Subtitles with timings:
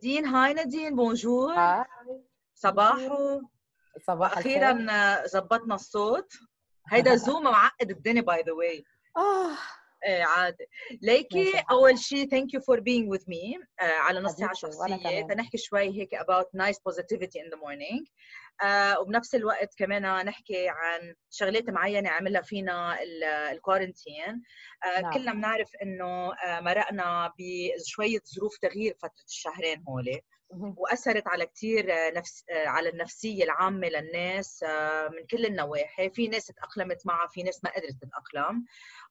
[0.00, 1.84] نادين هاي نادين bonjour هاي
[2.54, 3.40] صباحو.
[4.06, 6.32] صباح أخيرا زبطنا الصوت.
[6.88, 8.84] هيدا Zoom معقد الدنيا by the way
[9.16, 9.50] آه.
[10.06, 10.66] إيه عادي.
[11.02, 13.58] ليكي أول شيء thank you for being with me.
[13.58, 17.56] uh, على نص ساعه حبيبتي وأنا شخصيه تنحكي شوي هيك about nice positivity in the
[17.56, 18.04] morning.
[18.62, 22.98] Uh, وبنفس الوقت كمان نحكي عن شغلات معينة عملها فينا
[23.52, 24.42] الكورنتين
[24.84, 25.12] uh, نعم.
[25.12, 30.20] كلنا بنعرف إنه uh, مرقنا بشوية ظروف تغيير فترة الشهرين هول.
[30.52, 36.10] وأثرت على كثير نفس على النفسية العامة للناس آه، من كل النواحي.
[36.10, 38.64] في ناس تأقلمت معها في ناس ما قدرت تتأقلم.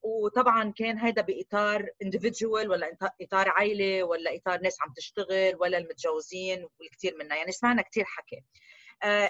[0.04, 6.68] وطبعا كان هذا بإطار individual ولا إطار عائلة ولا إطار ناس عم تشتغل ولا المتجوزين
[6.80, 8.36] والكثير منا يعني سمعنا كثير حكي.
[8.36, 8.79] آه،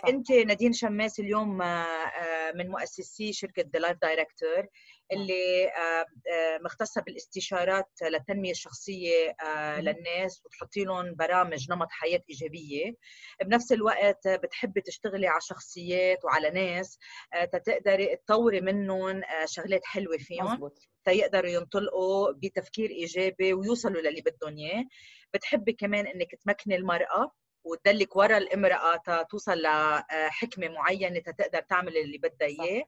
[0.09, 4.67] إنت نادين شماس اليوم آه، آه، من مؤسسي شركة The Life Director
[5.11, 9.81] اللي آه، آه، مختصة بالاستشارات للتنمية الشخصية آه،.
[9.81, 12.93] للناس وتحطي لهم برامج نمط حياة إيجابية.
[13.45, 16.99] بنفس الوقت بتحبي تشتغلي على شخصيات وعلى ناس
[17.33, 20.45] آه، تتقدري تطوري منهم آه، شغلات حلوة فيهم.
[20.53, 24.85] مزبوط تيقدروا ينطلقوا بتفكير إيجابي ويوصلوا للي بدهم إياه.
[25.33, 27.31] بتحبي كمان إنك تمكني المرأة.
[27.63, 32.83] وتدلك ورا الامرأة توصل لحكمه معينة تقدر تعمل اللي بدها إياه.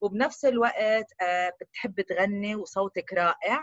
[0.00, 3.60] وبنفس الوقت آه، بتحبي تغني وصوتك رائع.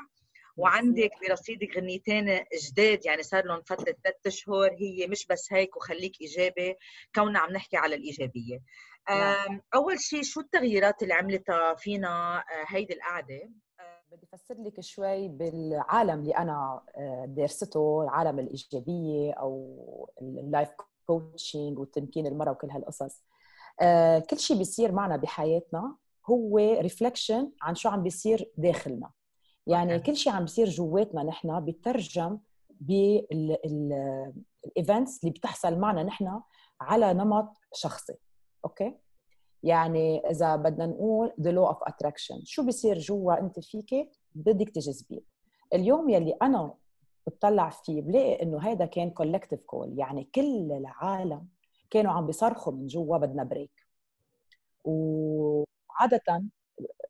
[0.58, 4.76] وعندك برصيدك غنيتين جداد يعني صار لهم فترة ثلاث أشهر.
[4.80, 6.75] هي مش بس هيك وخليك إيجابي
[7.16, 8.59] كوننا عم نحكي على الإيجابية.
[9.09, 9.62] نعم.
[9.75, 13.50] أول شيء شو التغييرات اللي عملتها فينا آه، هيدي القعدة؟
[14.12, 20.70] بدي افسر لك شوي بالعالم اللي أنا آه، درسته العالم الإيجابية أو ال life
[21.08, 23.23] coaching والتمكين المرأة وكل هالقصص.
[23.81, 25.95] آه، كل شيء بيصير معنا بحياتنا
[26.30, 29.12] هو reflection عن شو عم بيصير داخلنا.
[29.68, 33.70] يعني كل شيء عم بيصير جواتنا نحن بيترجم بال events
[35.23, 36.42] اللي بتحصل معنا نحن
[36.81, 38.16] على نمط شخصي.
[38.66, 38.98] أوكي؟
[39.64, 42.41] يعني إذا بدنا نقول the law of attraction.
[42.44, 45.22] شو بيصير جوا أنت فيك؟ بدك تجذبيه
[45.74, 46.74] اليوم يلي أنا
[47.28, 51.47] بتطلع فيه بلاقي إنه هذا كان collective call يعني كل العالم
[51.90, 53.88] كانوا عم بيصرخوا من جوا بدنا break
[54.84, 56.44] وعاده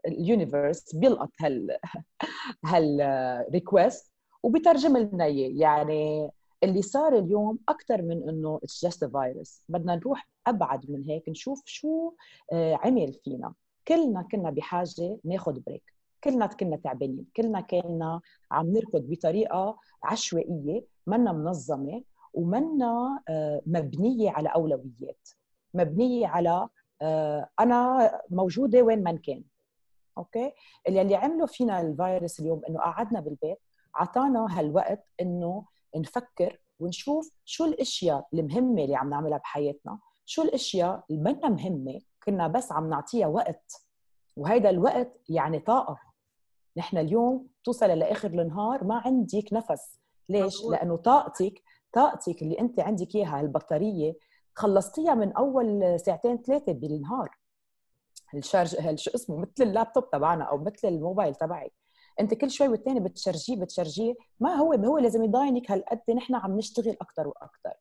[0.07, 1.77] ال universe بيلقط هال
[2.65, 4.11] هال request
[4.43, 5.51] وبيترجم لنا إياه.
[5.55, 6.31] يعني
[6.63, 11.61] اللي صار اليوم أكثر من إنه it's just فيروس بدنا نروح أبعد من هيك نشوف
[11.65, 12.13] شو
[12.53, 13.53] آه، عمل فينا.
[13.87, 15.83] كلنا كنا بحاجة ناخذ break
[16.23, 17.25] كلنا كنا تعبانين.
[17.35, 18.21] كلنا كنا
[18.51, 25.27] عم نركض بطريقة عشوائية منا منظمة ومنا آه، مبنية على أولويات.
[25.73, 26.67] مبنية على
[27.01, 29.43] آه، أنا موجودة وين ما كان.
[30.17, 30.51] أوكي؟
[30.87, 33.57] اللي عمله فينا الفيروس اليوم إنه قعدنا بالبيت
[33.99, 41.21] اعطانا هالوقت إنه نفكر ونشوف شو الأشياء المهمة اللي عم نعملها بحياتنا شو الأشياء اللي
[41.21, 43.73] منا مهمة كنا بس عم نعطيها وقت.
[44.35, 45.99] وهيدا الوقت يعني طاقة.
[46.77, 49.99] نحن اليوم توصل لآخر النهار ما عندك نفس.
[50.29, 51.61] ليش؟ لأنه طاقتك
[51.93, 54.13] طاقتك اللي أنت عندك إياها البطاريه
[54.55, 57.29] خلصتيها من أول ساعتين ثلاثة بالنهار.
[58.33, 61.73] ال charge شو اسمه مثل اللابتوب تبعنا أو مثل الموبايل تبعك.
[62.21, 66.97] أنت كل شوي والتاني بتشرجيه بتشرجيه ما هو هو لازم يضاينك هالقد نحن عم نشتغل
[67.01, 67.73] أكثر وأكثر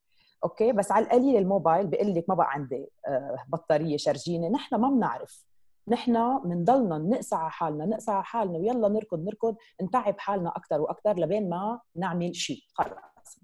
[0.45, 4.91] أوكي؟ بس على القليل الموبايل بيقول لك ما بقى عندي آه، بطارية شرجيني نحن ما
[4.91, 5.45] بنعرف.
[5.89, 8.59] نحن بنضلنا نقسى على حالنا نقسى على حالنا.
[8.59, 9.56] ويلا نركض نركض.
[9.83, 13.39] نتعب حالنا أكثر وأكثر لبين ما نعمل شيء خلص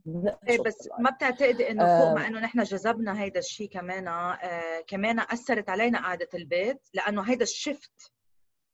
[0.48, 0.88] إيه بس.
[0.98, 5.68] ما بتعتقدي إنه فوق ما آه، إنه نحن جذبنا هيدا الشيء كمان آه كمان أثرت
[5.68, 8.12] علينا قعدة البيت؟ لأنه هيدا ال shift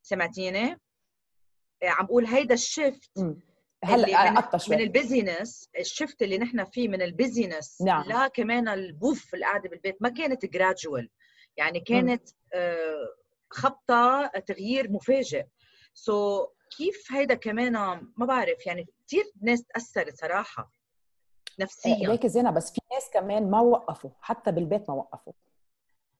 [0.03, 0.81] سمعتيني؟
[1.83, 2.57] عم بقول هيدا.
[3.17, 3.37] اللي
[3.85, 4.77] هلأ من قطع من شوي.
[4.77, 8.05] ال busyness ال shift اللي نحن فيه من ال busyness نعم.
[8.09, 11.11] لا كمان ال pause القعده بالبيت ما كانت gradual
[11.57, 11.81] يعني.
[11.81, 13.09] كانت آه
[13.51, 15.45] خبطة تغيير مفاجئ.
[15.95, 17.73] so so, كيف هيدا كمان
[18.17, 22.09] ما بعرف يعني كثير ناس تأثرت صراحة آه، نفسيا.
[22.09, 25.33] ليك زينة بس في ناس كمان ما وقفوا حتى بالبيت ما وقفوا.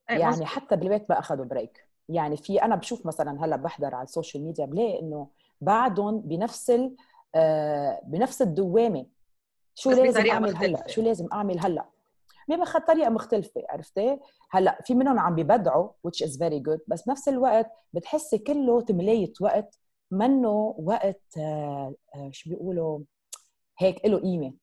[0.09, 4.03] إيه يعني حتى بالبيت ما اخذوا break يعني في أنا بشوف مثلا هلأ بحضر على
[4.03, 5.27] ال social media بلاقي إنه
[5.63, 6.95] بعدهم بنفس ال
[7.35, 9.05] آه، بنفس الدوامة.
[9.75, 11.85] شو لازم أعمل هلأ؟ شو لازم أعمل هلأ؟
[12.49, 14.19] بيبقى طريقة مختلفة عرفتي؟
[14.51, 19.33] هلأ في منهم عم بيبدعوا which is very good بس بنفس الوقت بتحسي كله تملية
[19.41, 19.79] وقت
[20.11, 22.99] منه وقت آه، آه، شو بيقولوا؟
[23.79, 24.53] هيك له قيمة.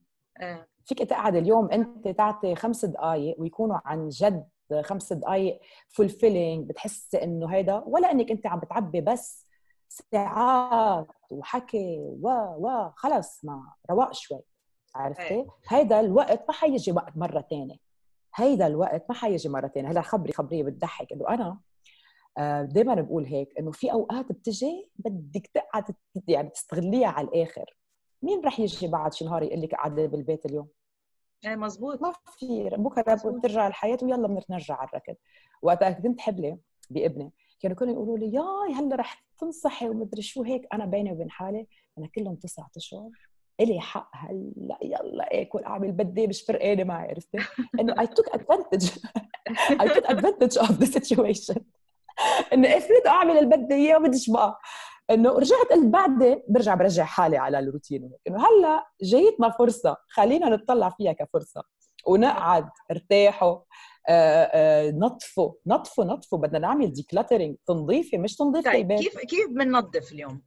[0.85, 4.47] فيك تقعد اليوم أنت تعطي خمس دقائق ويكونوا عن جد
[4.83, 9.47] خمس دقائق فولفيلينج بتحس إنه هيدا ولا إنك أنت عم بتعبي بس
[9.91, 12.29] ساعات وحكي و
[12.59, 14.41] و خلص ما رواق شوي
[14.95, 17.77] عرفتي؟ هيدا الوقت ما حيجي وقت مرة ثانية
[18.35, 21.13] هيدا الوقت ما حيجي مرة ثانية هلا خبري خبريه بتضحك.
[21.13, 21.61] إنه أنا
[22.39, 25.85] آه، دائما بقول هيك إنه في أوقات بتجي بدك تقعد
[26.29, 27.77] يعني تستغليها على الآخر.
[28.23, 30.69] مين رح يجي بعد شي نهار يقول لك قاعدة بالبيت اليوم؟
[31.45, 32.03] إيه مزبوط.
[32.03, 32.71] ما في.
[32.73, 35.15] بكرة بترجع الحياة ويلا بنرجع على الركض.
[35.63, 36.59] وقتها كنت حبلة
[36.91, 37.33] بابني.
[37.61, 40.43] كانوا كلهم يقولوا لي ياي هلا رح تنصحي ومدري شو.
[40.43, 41.67] هيك أنا بيني وبين حالي
[41.99, 43.11] أنا كلهم تسعة أشهر.
[43.61, 47.39] إلي حق هلا يلا اكل اعمل بدي مش فرقانة معي عرفتي؟
[47.81, 48.99] إنه I took advantage.
[49.71, 51.61] I took advantage of the situation.
[52.53, 54.59] إنه إفرض أعمل اللي بدي اياه وبديش بقى.
[55.11, 58.11] إنه رجعت قلت بعدين برجع برجع حالي على الروتين.
[58.29, 61.63] إنه هلا جايتنا فرصة خلينا نطلع فيها كفرصة
[62.07, 63.59] ونقعد ارتاحوا.
[64.09, 70.13] آه، آه، نطفوا نطفوا نطفوا بدنا نعمل decluttering تنظيفي مش تنظيف طيب كيف كيف بننظف
[70.13, 70.43] اليوم؟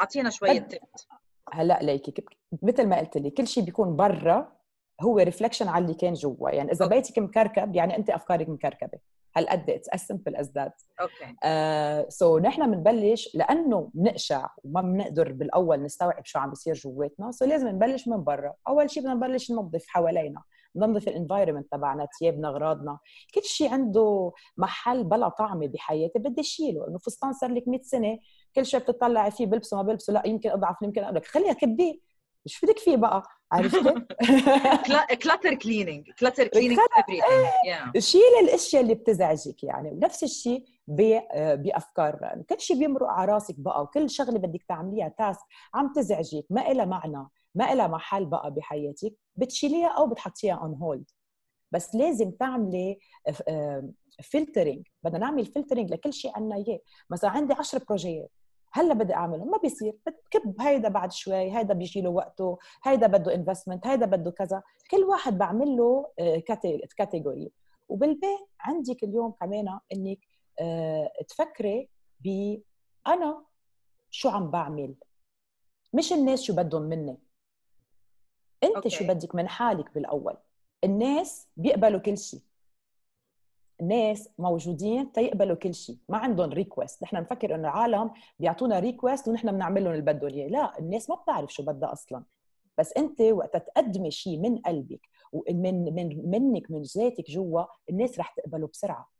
[0.00, 1.06] أعطينا شوية tips
[1.52, 2.14] هلا ليكي
[2.62, 4.58] مثل ما قلت لي كل شيء بيكون برا
[5.00, 6.50] هو reflection على اللي كان جوا.
[6.50, 8.98] يعني إذا بيتك مكركب يعني أنت أفكارك مكركبة.
[9.36, 12.10] هالقد it's as simple as that أوكي.
[12.10, 17.48] So نحن بنبلش لأنه بنقشع وما بنقدر بالأول نستوعب شو عم بيصير جواتنا so so
[17.48, 18.54] لازم نبلش من برا.
[18.68, 20.42] أول شيء بدنا نبلش ننظف حوالينا.
[20.78, 22.98] ننظف ال environment تبعنا ثيابنا أغراضنا.
[23.34, 28.18] كل شيء عنده محل بلا طعمة بحياتي بدي اشيله إنه فستان صار لك 100 سنة
[28.54, 32.08] كل شيء بتطلعي فيه بلبسه ما بلبسه لا يمكن أضعف يمكن أقول لك خليها كبيه
[32.44, 33.22] مش بدك فيه بقى
[33.52, 33.94] عرفتي؟
[35.22, 36.78] clutter cleaning clutter cleaning
[37.98, 39.90] شيل الأشياء اللي بتزعجك يعني.
[39.90, 40.64] ونفس الشيء
[41.56, 42.42] بأفكار.
[42.50, 46.84] كل شيء بيمرق على راسك بقى وكل شغلة بدك تعمليها task عم تزعجك ما لها
[46.84, 47.28] معنى.
[47.54, 51.10] ما لها محل بقى بحياتك بتشيليها أو بتحطيها on hold
[51.72, 52.98] بس لازم تعملي
[54.22, 56.80] filtering بدنا نعمل filtering لكل شيء عنا إياه.
[57.10, 58.30] مثلا عندي 10 projet يات
[58.72, 59.96] هلأ بدي اعمله ما بيصير.
[60.06, 64.62] بتكب هيدا بعد شوي هيدا بيجي له وقته هيدا بده investment هيدا بده كذا.
[64.90, 66.06] كل واحد بعمل له
[66.96, 67.50] category آه،
[67.88, 70.18] وبالبيت عندك اليوم كمان إنك
[70.60, 71.88] آه، تفكري
[72.20, 72.56] ب
[73.06, 73.44] أنا
[74.10, 74.94] شو عم بعمل؟
[75.92, 77.18] مش الناس شو بدهم مني.
[78.64, 78.90] انت أوكي.
[78.90, 80.34] شو بدك من حالك بالأول؟
[80.84, 82.40] الناس بيقبلوا كل شيء
[83.80, 89.52] الناس موجودين تيقبلوا كل شيء ما عندهم request نحن نفكر إنه العالم بيعطونا request ونحن
[89.52, 92.24] بنعمل لهم اللي بدهم اياه لا الناس ما بتعرف شو بدها أصلا.
[92.78, 98.34] بس أنت وقت تقدمي شيء من قلبك ومن من منك من ذاتك جوا الناس رح
[98.34, 99.10] تقبله بسرعة.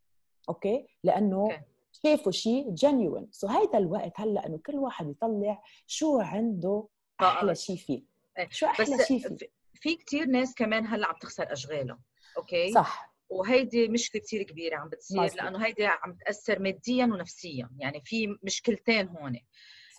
[0.48, 1.48] okay؟ لأنه.
[1.92, 6.84] شافوا شيء genuine so هيدا الوقت هلأ إنه كل واحد يطلع شو عنده
[7.20, 8.02] أحلى شيء فيه.
[8.50, 11.98] شو أحلى شيء فيه؟ في كثير ناس كمان هلأ عم تخسر أشغالها
[12.36, 13.14] okay؟ صح.
[13.28, 15.42] وهيدي مشكلة كثير كبيرة عم بتصير مزبوط.
[15.42, 19.40] لأنه هيدي عم تأثر ماديا ونفسيا يعني في مشكلتين هون.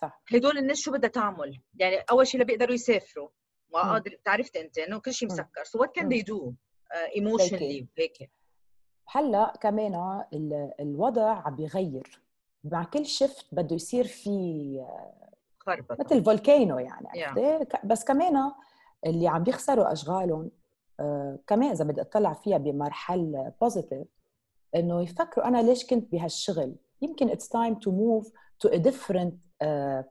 [0.00, 0.22] صح.
[0.32, 3.28] هدول الناس شو بدها تعمل؟ يعني أول شيء بيقدروا يسافروا.
[3.70, 5.64] وقادر تعرفت أنت إنه كل شيء مسكر.
[5.64, 6.54] so what can they do
[7.16, 8.30] emotionally هيك.
[9.08, 10.24] هلأ كمان
[10.80, 12.20] الوضع عم بيغير.
[12.64, 14.30] مع كل shift بده يصير في
[15.60, 17.76] آه، خربطه مثل volcano يعني yeah.
[17.84, 18.52] بس كمان
[19.06, 20.50] اللي عم بيخسروا أشغالهم
[21.00, 24.06] آه، كمان إذا بدي أطلع فيها بمرحلة positive
[24.74, 29.34] إنه يفكروا أنا ليش كنت بهالشغل؟ يمكن it's time to move to a different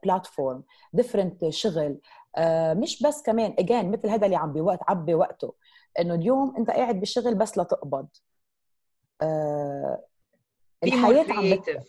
[0.02, 0.62] platform
[0.92, 1.98] different شغل
[2.38, 2.40] uh,
[2.76, 5.54] مش بس كمان اجين مثل هذا اللي عم بوقت عبي وقته
[6.00, 8.08] إنه اليوم أنت قاعد بالشغل بس لتقبض
[9.22, 9.98] uh,
[10.84, 11.82] الحياة عم بت...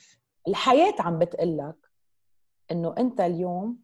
[0.47, 1.90] الحياة عم بتقول لك
[2.71, 3.77] إنه أنت اليوم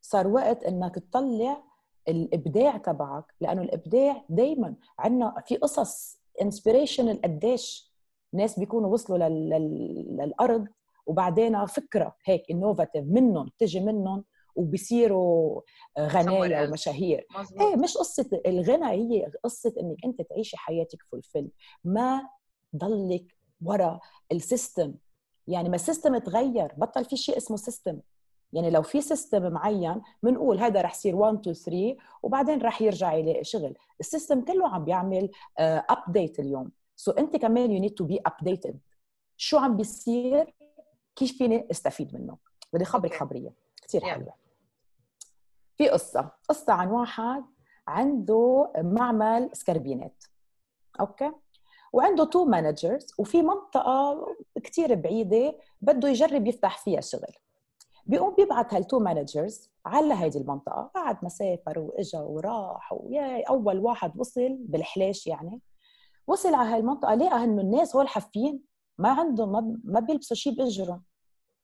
[0.00, 1.62] صار وقت إنك تطلع
[2.08, 7.94] الإبداع تبعك لأنه الإبداع دائما عندنا في قصص inspiration قديش
[8.32, 9.48] ناس بيكونوا وصلوا لل...
[9.48, 10.16] لل...
[10.16, 10.66] للأرض
[11.06, 14.24] وبعدين فكرة هيك innovative منهم تجي منهم
[14.56, 15.60] وبصيروا
[15.98, 17.26] غنايا ومشاهير.
[17.60, 21.50] إيه مش قصة الغنى هي قصة إنك أنت تعيشي حياتك fulfilled
[21.84, 22.28] ما
[22.76, 23.24] ضلك
[23.64, 24.00] ورا
[24.32, 24.94] ال system.
[25.48, 28.00] يعني ما ال system تغير بطل في شيء اسمه system
[28.54, 33.12] يعني لو في system معين بنقول هذا رح يصير 1 2 3 وبعدين رح يرجع
[33.12, 33.74] يلاقي شغل.
[34.00, 36.70] ال system كله عم بيعمل update uh, اليوم.
[36.96, 38.80] so انت كمان you need to be updated
[39.36, 40.54] شو عم بيصير؟
[41.16, 42.38] كيف فيني استفيد منه؟
[42.72, 43.52] بدي خبرك خبرية.
[43.82, 44.34] كثير حلوة.
[45.76, 46.30] في قصة.
[46.48, 47.44] قصة عن واحد
[47.88, 50.24] عنده معمل سكربينات.
[51.00, 51.32] okay؟
[51.92, 54.26] وعنده two managers وفي منطقة
[54.64, 57.34] كثير بعيدة بده يجرب يفتح فيها شغل.
[58.06, 60.90] بيقوم بيبعت هال two managers على هيدي المنطقة.
[60.94, 65.60] قعد مسافر وإجا وراح ويا أول واحد وصل بالحلاش يعني
[66.26, 68.62] وصل على هالمنطقه لقى إنه الناس هول حافين
[68.98, 71.02] ما عندهم ما بيلبسوا شيء باجرهم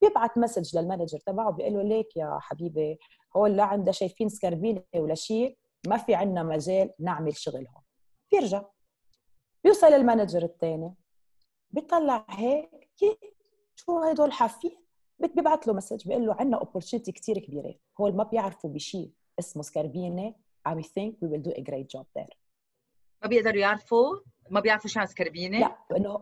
[0.02, 2.98] بيبعت message لل manager تبعه بيقول له ليك يا حبيبي
[3.36, 7.82] هول لا عنده شايفين سكربينة ولا شيء ما في عندنا مجال نعمل شغل هون
[8.32, 8.62] بيرجع.
[9.64, 10.94] بيوصل ال manager الثاني
[11.70, 12.70] بيطلع هيك
[13.74, 14.76] شو هدول حافين
[15.26, 17.74] بيبعث له message بيقول له عندنا opportunity كثير كبيرة.
[18.00, 20.34] هول ما بيعرفوا بشيء اسمه سكربينه
[20.68, 22.34] I think we will do a great job there.
[23.22, 24.16] ما بيقدروا يعرفوا؟
[24.50, 26.12] ما بيعرفوا شو عن سكربينه لا إنه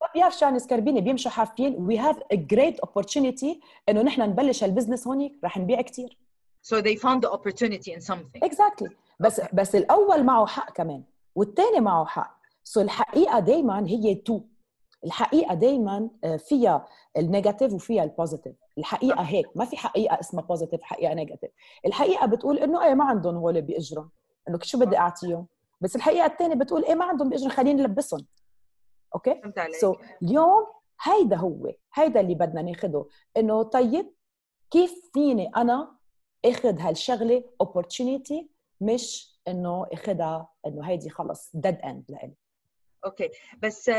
[0.00, 4.64] ما بيعرف شو عن سكربينه بيمشوا حافين we have a great opportunity إنه نحن نبلش
[4.64, 6.18] هال business هونيك رح نبيع كثير
[6.62, 8.40] so they found the opportunity in something.
[8.44, 8.90] Exactly.
[9.20, 9.54] بس okay.
[9.54, 11.02] بس الأول معه حق كمان
[11.34, 12.36] والثاني معه حق.
[12.64, 14.40] so الحقيقة دائما هي two
[15.06, 20.82] الحقيقة دائما فيها ال negative وفيها ال positive الحقيقة هيك ما في حقيقة اسمها positive
[20.82, 21.50] حقيقة negative
[21.86, 24.10] الحقيقة بتقول إنه إيه ما عندهم هول باجرهم
[24.48, 25.46] إنه شو بدي أعطيهم؟
[25.80, 28.26] بس الحقيقة الثانية بتقول إيه ما عندهم باجرهم خليني نلبسهم
[29.14, 30.66] okay؟ so, اليوم
[31.02, 33.06] هيدا هو هيدا اللي بدنا ناخده.
[33.36, 34.12] إنه طيب
[34.70, 35.96] كيف فيني أنا
[36.44, 38.44] آخذ هالشغلة opportunity
[38.80, 42.34] مش إنه آخذها إنه هيدي خلص dead end لإلي؟
[43.06, 43.30] okay.
[43.58, 43.90] بس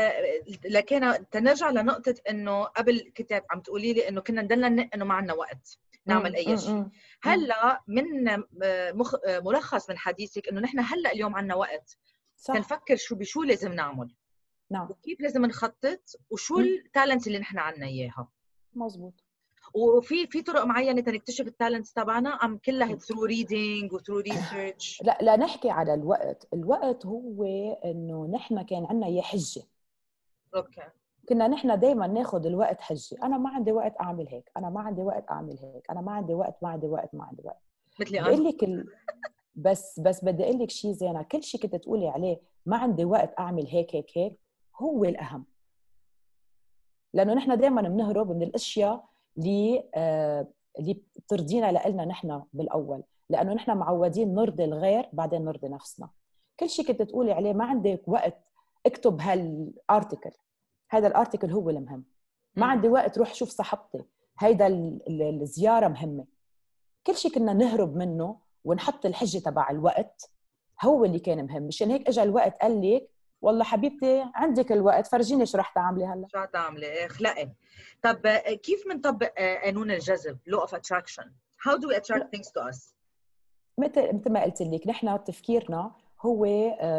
[0.64, 5.34] لكن تنرجع لنقطة إنه قبل كنت عم تقولي لي إنه كنا نضلنا إنه ما عندنا
[5.34, 6.86] وقت نعمل أي شيء.
[7.22, 8.04] هلأ من
[8.96, 9.14] مخ...
[9.26, 11.98] ملخص من حديثك إنه نحن هلأ اليوم عندنا وقت.
[12.36, 12.54] صح.
[12.54, 14.14] نفكر شو بشو لازم نعمل.
[14.70, 14.90] نعم.
[14.90, 18.28] وكيف لازم نخطط وشو ال talent اللي نحن عندنا إياها.
[18.74, 19.24] مزبوط.
[19.74, 25.02] وفي في طرق معينة تنكتشف ال talents تبعنا؟ أم كلها through reading و through research
[25.04, 26.48] لا لا نحكي على الوقت.
[26.54, 27.44] الوقت هو
[27.84, 29.62] إنه نحن كان عندنا اياه حجة.
[30.56, 30.82] okay.
[31.28, 33.16] كنا نحن دائما ناخذ الوقت حجة.
[33.22, 34.50] أنا ما عندي وقت أعمل هيك.
[34.56, 35.90] أنا ما عندي وقت أعمل هيك.
[35.90, 37.62] أنا ما عندي وقت ما عندي وقت ما عندي وقت.
[38.00, 38.86] مثلي بقول لك ال...
[39.54, 41.22] بس بس بدي أقول لك شيء زينة.
[41.22, 44.38] كل شيء كنت تقولي عليه ما عندي وقت أعمل هيك هيك هيك
[44.76, 45.44] هو الأهم.
[47.14, 49.08] لأنه نحن دائما بنهرب من الأشياء
[49.38, 50.46] اللي آه
[50.78, 56.10] اللي بترضينا لنا نحن بالأول لأنه نحن معودين نرضي الغير بعدين نرضي نفسنا.
[56.60, 58.34] كل شيء كنت تقولي عليه ما عندك وقت
[58.86, 60.30] اكتب هالارتكل
[60.90, 62.04] هذا الارتكل هو المهم.
[62.56, 64.04] ما عندي وقت روح شوف صاحبتي
[64.38, 64.66] هيدا
[65.08, 66.24] الزيارة مهمة.
[67.06, 70.30] كل شيء كنا نهرب منه ونحط الحجة تبع الوقت
[70.84, 71.62] هو اللي كان مهم.
[71.62, 73.10] مشان هيك اجى الوقت قال لك
[73.42, 76.26] والله حبيبتي عندك الوقت فرجيني شو رح تعملي هلا.
[76.32, 77.48] شو تعملي؟ اخلقي
[78.02, 78.26] طب
[78.62, 79.32] كيف بنطبق
[79.64, 81.24] قانون الجذب law of attraction
[81.68, 82.94] how do we attract things to us
[83.78, 86.44] مثل مثل ما قلت لك نحن تفكيرنا هو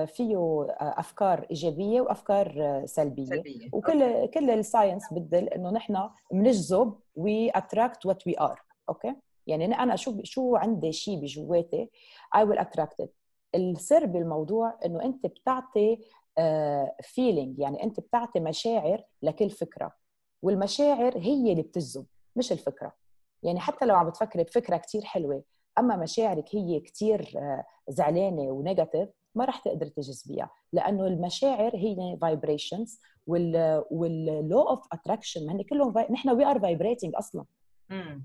[0.05, 3.69] فيه أفكار إيجابية وأفكار سلبية, سلبية.
[3.73, 4.27] وكل okay.
[4.27, 9.15] كل ال science بدل إنه نحن بنجذب we attract what we are okay؟
[9.47, 11.89] يعني أنا شو شو عندي شيء بجواتي
[12.35, 13.09] I will attract
[13.55, 15.99] السر بالموضوع إنه أنت بتعطي
[17.03, 19.91] feeling يعني أنت بتعطي مشاعر لكل فكره
[20.41, 22.05] والمشاعر هي اللي بتجذب
[22.35, 22.93] مش الفكرة.
[23.43, 25.43] يعني حتى لو عم بتفكري بفكرة كثير حلوة
[25.79, 27.35] أما مشاعرك هي كثير
[27.87, 34.87] زعلانة و negative ما راح تقدر تجذبيها لأنه المشاعر هي vibrations وال وال law of
[34.91, 35.93] attraction هن كلهم.
[36.09, 37.45] نحن we are vibrating أصلا.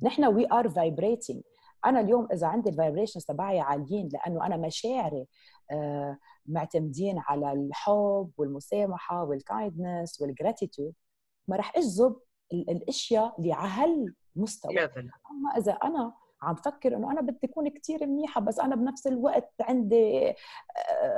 [0.02, 1.42] نحن we are vibrating
[1.87, 5.26] أنا اليوم إذا عندي ال vibrations تبعي عاليين لأنه أنا مشاعري
[5.71, 10.92] آه معتمدين على الحب والمسامحة وال kindness وال gratitude
[11.49, 12.17] ما راح أجذب
[12.53, 14.75] الأشياء اللي على هالمستوى
[15.31, 19.53] أما إذا أنا عم فكر إنه أنا بدي أكون كثير منيحة بس أنا بنفس الوقت
[19.61, 20.35] عندي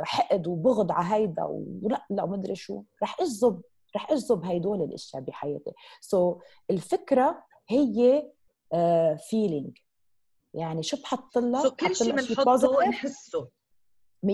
[0.02, 3.62] حقد وبغض على هيدا ولا لا مدري شو رح أجذب
[3.96, 5.72] رح أجذب هيدول الأشياء بحياتي.
[6.00, 8.30] so, الفكرة هي
[9.30, 9.85] feeling uh,
[10.56, 13.48] يعني شو بحط لها؟ So كل شيء بنحطه نحسه
[14.26, 14.28] 100%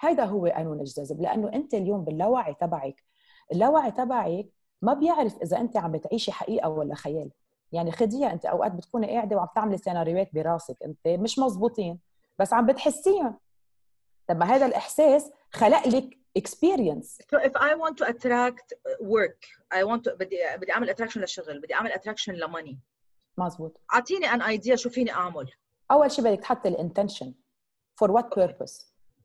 [0.00, 3.04] هيدا هو قانون الجذب لأنه أنت اليوم باللاوعي تبعك
[3.52, 4.48] اللاوعي تبعك
[4.82, 7.30] ما بيعرف إذا أنت عم بتعيشي حقيقة ولا خيال.
[7.72, 11.98] يعني خديها أنت أوقات بتكوني قاعدة وعم تعملي سيناريوهات براسك أنت مش مزبوطين
[12.38, 13.38] بس عم بتحسيهم.
[14.28, 17.18] طب ما هذا الإحساس خلق لك experience.
[17.32, 19.40] So if I want to attract work
[19.74, 22.80] I want to بدي بدي أعمل attraction للشغل بدي أعمل attraction لماني
[23.38, 25.50] مزبوط أعطيني an idea شو فيني أعمل.
[25.90, 27.34] أول شيء بدك تحطي ال intention
[28.04, 28.84] for what purpose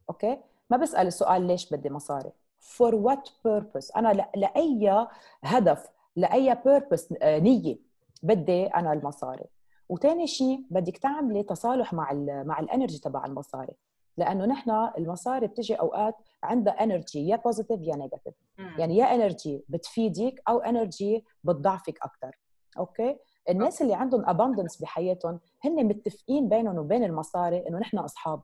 [0.10, 0.36] okay?
[0.36, 0.38] okay.
[0.70, 2.32] ما بسأل السؤال ليش بدي مصاري.
[2.78, 5.08] For what purpose أنا لأي
[5.44, 7.78] هدف لأي purpose نية
[8.24, 9.46] بدي أنا المصاري.
[9.90, 13.74] وثاني شيء بدك تعملي تصالح مع ال مع ال energy تبع المصاري.
[14.18, 18.34] لأنه نحن المصاري بتجي أوقات عندها energy يا positive يا negative
[18.78, 22.40] يعني يا energy بتفيدك أو energy بتضعفك أكثر
[22.78, 23.18] okay?
[23.50, 28.42] الناس اللي عندهم abundance بحياتهم هن متفقين بينهم وبين المصاري إنه نحن أصحاب.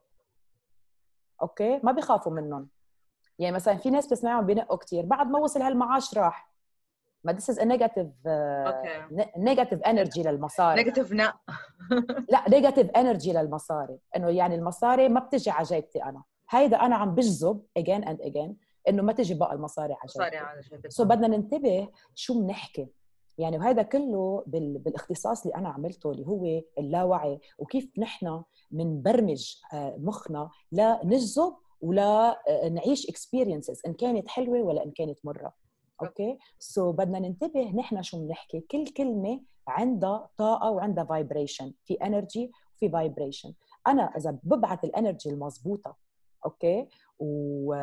[1.42, 1.80] okay?
[1.82, 2.68] ما بيخافوا منهم.
[3.38, 6.48] يعني مثلا في ناس بسمعهم بينقوا كثير بعد ما وصل هالمعاش راح.
[7.24, 9.30] ما this is a negative okay.
[9.36, 10.76] negative energy للمصاري.
[10.76, 11.34] negative نا
[12.32, 13.98] لا negative energy للمصاري.
[14.16, 16.22] إنه يعني المصاري ما بتجي على جيبتي أنا.
[16.50, 18.52] هيدا أنا عم بجذب again and again
[18.88, 20.90] إنه ما تجي بقى المصاري على جيبتي.
[20.90, 22.88] so بدنا ننتبه شو بنحكي.
[23.38, 24.78] يعني وهذا كله بال...
[24.78, 32.68] بالاختصاص اللي أنا عملته اللي هو اللاوعي وكيف نحن بنبرمج آه، مخنا لنجذب ولا آه،
[32.68, 35.52] نعيش experiences إن كانت حلوة ولا إن كانت مرة.
[36.02, 36.92] okay?
[36.92, 38.60] so so بدنا ننتبه نحن شو بنحكي.
[38.60, 43.54] كل كلمة عندها طاقة وعندها vibration في energy وفي vibration
[43.86, 45.96] أنا إذا ببعث ال energy المضبوطة
[46.44, 46.88] okay?
[47.18, 47.74] و...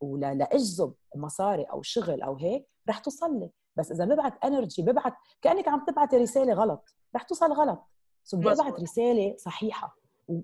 [0.00, 3.50] ولا لاجذب مصاري أو شغل أو هيك رح توصل لي.
[3.76, 6.88] بس إذا ببعث energy ببعث كأنك عم تبعثي رسالة غلط.
[7.16, 7.82] رح توصل غلط.
[8.24, 9.96] so بدي ابعث رسالة صحيحة.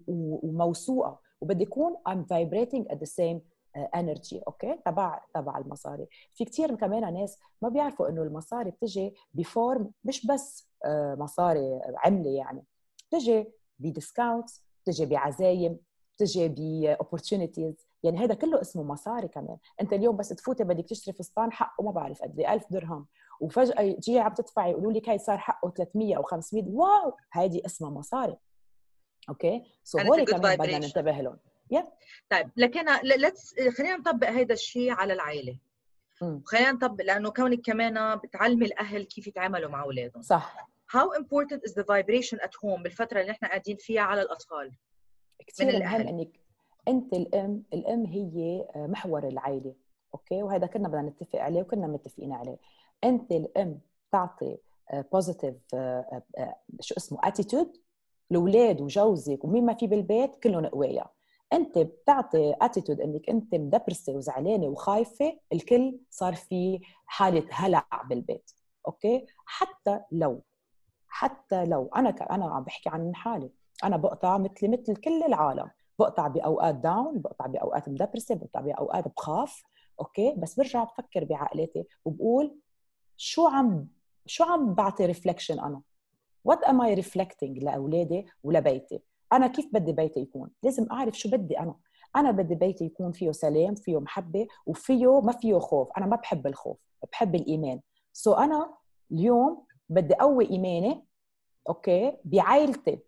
[0.09, 1.21] وموثوقة.
[1.41, 3.41] وبدي يكون I'm vibrating at the same
[3.95, 6.07] energy okay تبع تبع المصاري.
[6.35, 11.81] في كثير كمان ناس ما بيعرفوا إنه المصاري بتجي ب form مش بس آه، مصاري
[12.05, 12.65] عملة يعني.
[13.09, 15.79] بتجي ب discounts بتجي بعزايم
[16.15, 19.56] بتجي ب opportunities يعني هذا كله اسمه مصاري كمان.
[19.80, 23.06] انت اليوم بس تفوتي بدك تشتري فستان حقه ما بعرف قد إيه 1000 درهم.
[23.40, 27.17] وفجأة تجي عم تدفعي يقولوا لك هي صار حقه 300 أو 500 wow!
[27.32, 28.37] هذه اسمها مصاري.
[29.29, 29.62] okay?
[29.85, 30.78] so هول كمان بدنا.
[30.78, 31.38] ننتبه لهم.
[32.30, 35.59] طيب لكن let's خلينا نطبق هذا الشيء على العائله.
[36.44, 40.23] خلينا نطبق لأنه كونك كمان بتعلمي الأهل كيف يتعاملوا مع أولادهم.
[40.23, 40.68] صح.
[40.97, 44.73] How important is the vibration at home بالفترة اللي إحنا قاعدين فيها على الأطفال؟
[45.47, 46.09] كثير مهم.
[46.09, 46.28] إنك
[46.89, 49.75] أنت الأم الأم هي محور العائلة
[50.14, 50.43] okay?
[50.43, 52.59] وهذا كنا بدنا نتفق عليه وكنا متفقين عليه.
[53.05, 53.81] أنت الأم
[54.12, 54.57] تعطي
[55.12, 55.55] positive
[56.81, 57.76] شو اسمه attitude
[58.31, 61.05] لاولاد وجوزك ومين ما في بالبيت كلهم قوايا
[61.53, 68.51] أنت بتعطي attitude إنك أنت مدبرسة وزعلانة وخايفة الكل صار في حالة هلع بالبيت
[68.87, 69.26] okay?
[69.47, 70.43] حتى لو
[71.09, 72.09] حتى لو أنا.
[72.31, 73.51] أنا عم بحكي عن حالي
[73.85, 75.71] أنا بقطع مثلي مثل كل العالم.
[76.02, 79.62] بقطع بأوقات down بقطع بأوقات مدبرسه بقطع بأوقات بخاف
[80.00, 80.35] okay?
[80.38, 82.58] بس برجع بفكر بعقلاتي وبقول
[83.17, 83.88] شو عم
[84.26, 85.82] شو عم بعطي reflection أنا؟
[86.45, 89.00] what am I reflecting لأولادي ولبيتي؟
[89.32, 91.75] أنا كيف بدي بيتي يكون؟ لازم أعرف شو بدي أنا.
[92.17, 95.88] أنا بدي بيتي يكون فيه سلام فيه محبة وفيه ما فيه خوف.
[95.97, 96.76] أنا ما بحب الخوف
[97.12, 97.80] بحب الإيمان.
[98.13, 98.75] so so أنا
[99.12, 101.04] اليوم بدي أقوي إيماني
[101.69, 102.17] okay?
[102.25, 102.99] بعائلتي.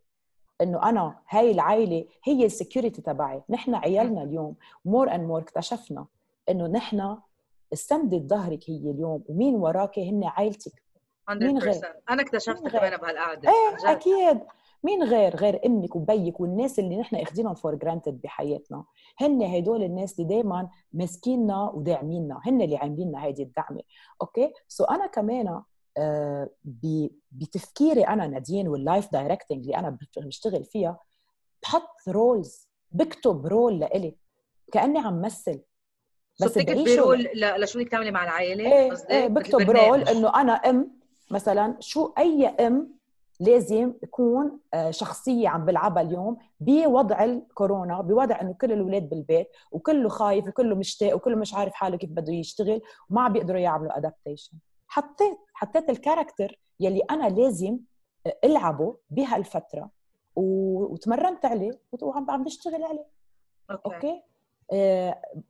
[0.61, 3.43] إنه أنا هاي العائله هي ال security تبعي.
[3.51, 6.07] نحن عيالنا اليوم more and more اكتشفنا
[6.49, 7.17] إنه نحن
[7.73, 10.83] السندة ظهرك هي اليوم ومين وراك هن عائلتك
[11.31, 13.93] 100% مين غير؟ أنا اكتشفت؟ كمان بهالقعدة إيه.
[13.93, 14.41] أكيد.
[14.85, 18.85] مين غير؟ غير أمك وبيك والناس اللي نحن أخذينهم for granted بحياتنا.
[19.21, 22.41] هن هدول الناس اللي دائما ماسكيننا وداعميننا.
[22.45, 23.81] هن اللي عاملين لنا هذه الدعمة.
[24.23, 24.53] okay?
[24.69, 25.63] so أنا كمان
[27.33, 30.99] بتفكيري أنا نادين وال life directing اللي أنا بشتغل فيها
[31.63, 34.17] بحط roles بكتب role لإلي
[34.73, 35.61] كأني عم مثل
[36.41, 39.71] بس بتكتبي بعيشه role لشو بدك تعملي مع العائلة إيه؟ إيه بكتب.
[39.71, 40.91] role إنه أنا أم
[41.31, 42.95] مثلا شو أي أم
[43.41, 50.09] لازم يكون آه، شخصية عم بلعبها اليوم بوضع الكورونا بوضع إنه كل الأولاد بالبيت وكله
[50.09, 52.81] خايف وكله مشتاق وكله مش عارف حاله كيف بده يشتغل
[53.11, 54.53] وما عم بيقدروا يعملوا adaptation
[54.95, 57.79] حطيت حطيت ال character يلي أنا لازم
[58.45, 59.91] ألعبه بهالفتره
[60.37, 61.71] وتمرنت عليه
[62.03, 63.07] وعم عم بشتغل عليه.
[63.71, 64.23] okay.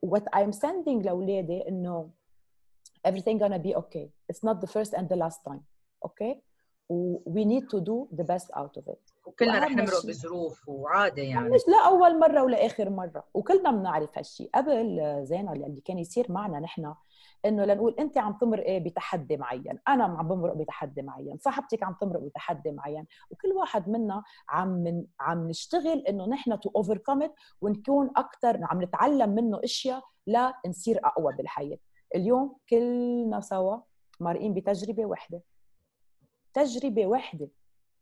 [0.02, 2.10] what I'm sending لأولادي إنه
[3.08, 4.08] everything gonna be okay.
[4.32, 5.60] It's not the first and the last time.
[6.06, 6.36] okay
[6.88, 9.26] و we need to do the best out of it.
[9.26, 11.50] وكلنا رح نمرق بظروف وعادة يعني.
[11.50, 13.24] مش لا اول مرة ولا آخر مرة.
[13.34, 16.94] وكلنا بنعرف هالشيء قبل آه، زينة اللي كان يصير معنا نحن
[17.44, 22.20] إنه لنقول انت عم تمرقي بتحدي معين أنا عم بمرق بتحدي معين صاحبتك عم تمرق
[22.20, 27.28] بتحدي معين وكل واحد منا عم من عم نشتغل إنه نحن تو اوفركم
[27.60, 31.78] ونكون أكثر عم نتعلم منه أشياء لنصير أقوى بالحياة.
[32.14, 33.78] اليوم كلنا سوا
[34.20, 35.42] مارقين بتجربة وحدة.
[36.54, 37.48] تجربة وحدة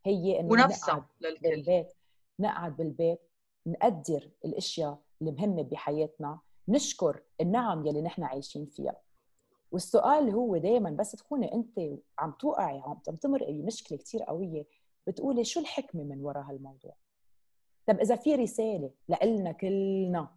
[0.05, 1.51] هي إنه ونفسها نقعد للكل.
[1.51, 1.93] بالبيت
[2.41, 3.21] نقعد بالبيت
[3.67, 8.97] نقدر الأشياء المهمة بحياتنا نشكر النعم يلي نحن عايشين فيها.
[9.73, 11.81] والسؤال هو دائما بس تكوني أنت
[12.19, 14.67] عم توقعي عم تمرقي بمشكله كثير قوية
[15.07, 16.95] بتقولي شو الحكمة من وراء هالموضوع؟
[17.87, 18.91] طب إذا في رسالة
[19.25, 20.29] لنا كلنا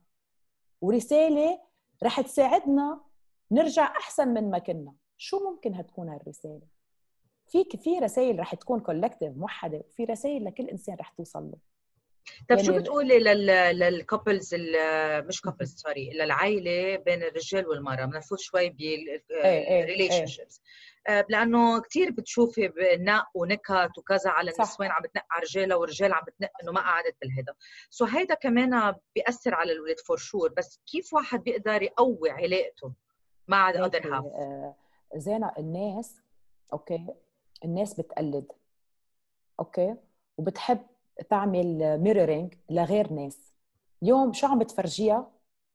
[0.81, 1.59] ورسالة
[2.03, 3.01] رح تساعدنا
[3.51, 6.67] نرجع أحسن من ما كنا شو ممكن هتكون هالرسالة؟
[7.47, 11.57] في في رسائل رح تكون كولكتيف موحدة وفي رسائل لكل إنسان رح توصل له.
[12.49, 13.19] طيب شو بتقولي
[13.73, 14.55] لل couples
[15.27, 20.61] مش couples sorry للعائلة بين الرجال والمرأة؟ بدنا نفوت شوي بال relationships
[21.29, 26.49] لأنه كثير بتشوفي نق ونكت وكذا على النسوان عم بتنق على رجالها والرجال عم بتنق
[26.63, 27.53] إنه ما قعدت بالهيدا.
[27.89, 32.93] so هيدا كمان بيأثر على الولاد for sure بس كيف واحد بيقدر يقوي علاقته
[33.47, 34.25] مع ال other half
[35.15, 36.21] زينة الناس
[36.73, 37.07] okay
[37.65, 38.51] الناس بتقلد
[39.59, 39.95] okay
[40.38, 40.85] وبتحب
[41.30, 43.54] تعمل mirroring لغير ناس.
[44.04, 45.32] اليوم شو عم بتفرجيها؟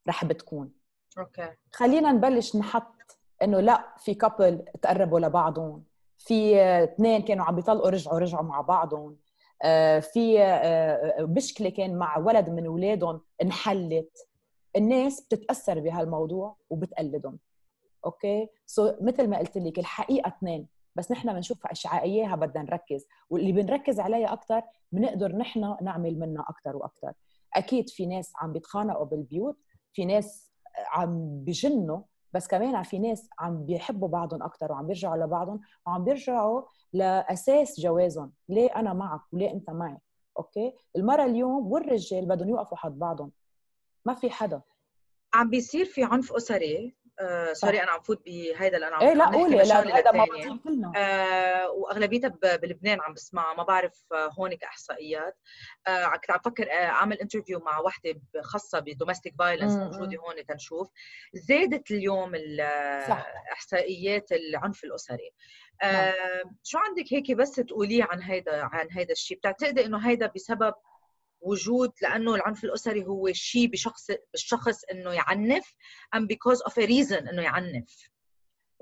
[0.08, 0.72] رح بتكون.
[1.18, 1.50] okay.
[1.72, 5.84] خلينا نبلش نحط إنه لا في couple تقربوا لبعضهم.
[6.18, 9.16] في اثنين كانوا عم بيطلقوا رجعوا رجعوا مع بعضهم.
[9.62, 14.28] آه، في آه، مشكلة كان مع ولد من أولادهم انحلت.
[14.76, 17.38] الناس بتتأثر بهالموضوع وبتقلدهم.
[18.04, 20.66] okay؟ so, مثل ما قلت لك الحقيقة اثنين.
[21.00, 26.44] بس نحن بنشوف اشياء اياها بدنا نركز واللي بنركز عليها أكثر بنقدر نحن نعمل منها
[26.48, 27.12] أكثر وأكثر
[27.54, 29.56] أكيد في ناس عم بيتخانقوا بالبيوت
[29.92, 30.52] في ناس
[30.92, 32.00] عم بجنوا
[32.32, 38.32] بس كمان في ناس عم بيحبوا بعضهم أكثر وعم بيرجعوا لبعضهم وعم بيرجعوا لأساس جوازهم
[38.48, 39.98] ليه أنا معك وليه أنت معي؟
[40.38, 43.32] okay؟ المراه اليوم والرجال بدهم يوقفوا حد بعضهم
[44.04, 44.62] ما في حدا.
[45.34, 49.24] عم بيصير في عنف أسري آه sorry أنا عم فوت بهيدا لأن عم إيه لا
[49.26, 50.92] قولي لا هذا موضوع كلنا.
[50.96, 55.38] آه وأغلبيتها بلبنان عم بسمعها ما بعرف آه، هون كاحصائيات
[55.86, 60.46] آه كنت عم فكر آه أعمل interview مع وحدة خاصة ب domestic violence موجودة هون
[60.46, 60.88] تنشوف
[61.34, 62.32] زادت اليوم
[63.52, 65.30] إحصائيات العنف الأسري.
[65.82, 65.94] نعم.
[65.94, 70.74] آه شو عندك هيك بس تقوليه عن هيدا عن هيدا الشيء بتعتقدي إنه هيدا بسبب
[71.40, 75.74] وجود لأنه العنف الأسري هو شيء بشخص بالشخص إنه يعنف
[76.14, 78.10] ام because of a reason إنه يعنف.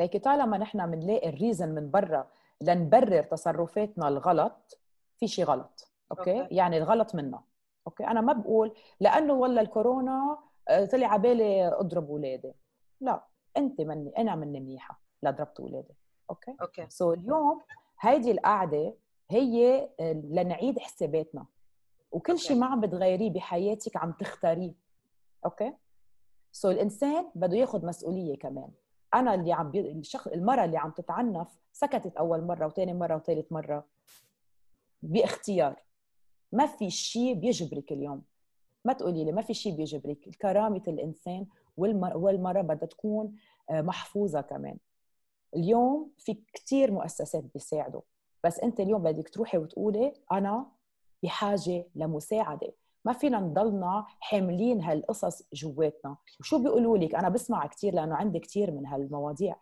[0.01, 4.79] ليك طالما نحن بنلاقي ال reason من برا لنبرر تصرفاتنا الغلط
[5.21, 6.55] في شيء غلط okay؟, okay.
[6.55, 7.43] يعني الغلط منا
[7.87, 12.53] okay؟ أنا ما بقول لأنه والله الكورونا آه، طلع على بالي أضرب اولادي
[13.01, 13.25] لا
[13.57, 15.95] أنت مني أنا مني منيحة لا ضربت اولادي
[16.31, 17.15] okay؟ okay.
[17.15, 17.61] so اليوم
[18.01, 18.95] هيدي القعدة
[19.31, 21.47] هي آه، لنعيد حساباتنا.
[22.11, 24.75] وكل شيء ما عم بتغيريه بحياتك عم تختاريه.
[25.45, 28.71] okay؟ so الإنسان بده ياخذ مسؤولية كمان.
[29.15, 29.81] أنا اللي عم بي...
[29.81, 33.87] الشخص المراه اللي عم تتعنف سكتت أول مرة وثاني مرة وثالث مرة.
[35.03, 35.83] باختيار.
[36.53, 38.23] ما في شيء بيجبرك اليوم.
[38.85, 40.19] ما تقولي لي ما في شيء بيجبرك.
[40.43, 43.37] كرامة الإنسان والمرأة, والمرأة بدها تكون
[43.71, 44.77] آه، محفوظة كمان.
[45.57, 48.01] اليوم في كثير مؤسسات بيساعدوا.
[48.45, 50.67] بس أنت اليوم بدك تروحي وتقولي أنا
[51.23, 52.73] بحاجة لمساعدة.
[53.05, 56.17] ما فينا نضلنا حاملين هالقصص جواتنا.
[56.41, 59.57] وشو بيقولوا لك؟ أنا بسمع كثير لأنه عندي كثير من هالمواضيع.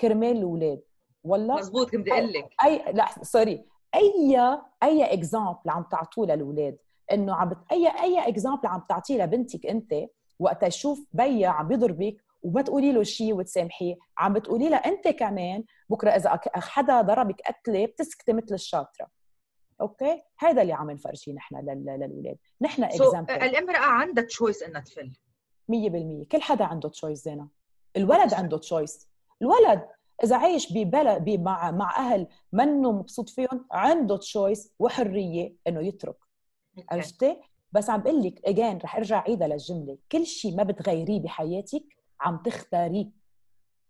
[0.00, 0.82] كرمال الأولاد.
[1.24, 2.48] والله مزبوط كنت أقول لك.
[2.64, 4.38] اي لا sorry اي
[4.82, 6.78] أي example عم تعطوه للأولاد.
[7.12, 7.58] إنه عم بت...
[7.72, 9.94] اي أي example عم تعطيه لبنتك أنت
[10.38, 13.96] وقت تشوف بيا عم بيضربك وما تقولي له شيء وتسامحيه.
[14.18, 19.21] عم بتقولي لها أنت كمان بكرة إذا حدا ضربك قتلة بتسكتي مثل الشاطرة.
[19.82, 25.12] okay؟ هذا اللي عم نفرجيه نحن للاولاد نحن example so, الامرأة عندها choice إنها تفل.
[25.72, 27.48] 100% كل حدا عنده choice زينة.
[27.96, 29.08] الولد عنده choice
[29.42, 29.88] الولد
[30.24, 36.16] إذا عايش ببلد مع مع أهل منه مبسوط فيهم عنده choice وحرية إنه يترك.
[36.90, 37.40] عرفتي؟
[37.72, 39.98] بس عم بقول لك again رح أرجع عيدها للجملة.
[40.12, 41.84] كل شيء ما بتغيريه بحياتك
[42.20, 43.10] عم تختاريه.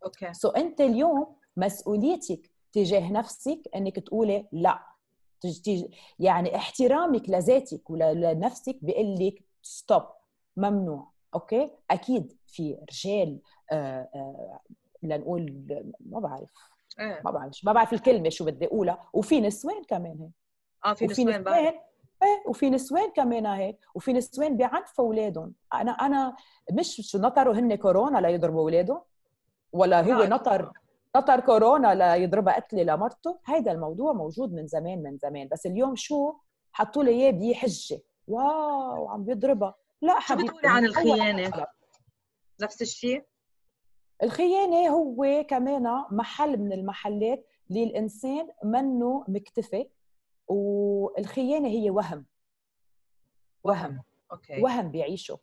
[0.04, 4.91] okay so أنت اليوم مسؤوليتك تجاه نفسك إنك تقولي لا.
[6.18, 10.02] يعني احترامك لذاتك ولنفسك بيقول لك stop
[10.56, 13.38] ممنوع okay؟ أكيد في رجال
[13.72, 14.60] آه آه
[15.02, 15.64] لنقول
[16.00, 16.50] ما بعرف
[17.00, 17.20] إيه.
[17.24, 20.30] ما بعرف ما بعرف الكلمة شو بدي أقولها وفي نسوان كمان هيك؟
[20.84, 21.48] آه في نسوان
[22.22, 26.36] إيه وفي نسوان كمان هيك؟ وفي نسوان بيعنفوا أولادهم؟ أنا أنا
[26.72, 29.00] مش شو نطروا هن كورونا ليضربوا أولادهم؟
[29.72, 30.72] ولا هو نطر
[31.16, 35.48] نطر كورونا ليضربها قتله لمرته هيدا الموضوع موجود من زمان من زمان.
[35.48, 36.34] بس اليوم شو؟
[36.72, 38.00] حطوا له إياه بيه حجة.
[38.28, 39.74] واو عم بيضربها.
[40.02, 40.48] لا حبيبتي.
[40.48, 41.66] شو بتقولي عن الخيانة؟
[42.60, 43.24] نفس الشيء؟
[44.22, 49.88] الخيانة هو كمان محل من المحلات اللي الانسان منه مكتفي.
[50.48, 52.26] والخيانة هي وهم.
[53.64, 54.02] وهم.
[54.32, 54.62] okay.
[54.62, 55.38] وهم بيعيشه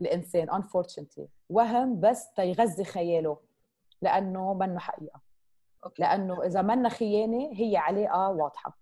[0.00, 1.26] الإنسان unfortunately.
[1.48, 3.49] وهم بس تيغذي خياله.
[4.02, 5.20] لأنه منه حقيقة.
[5.84, 6.02] okay.
[6.02, 8.78] لأنه إذا منا خيانة هي علاقه واضحة.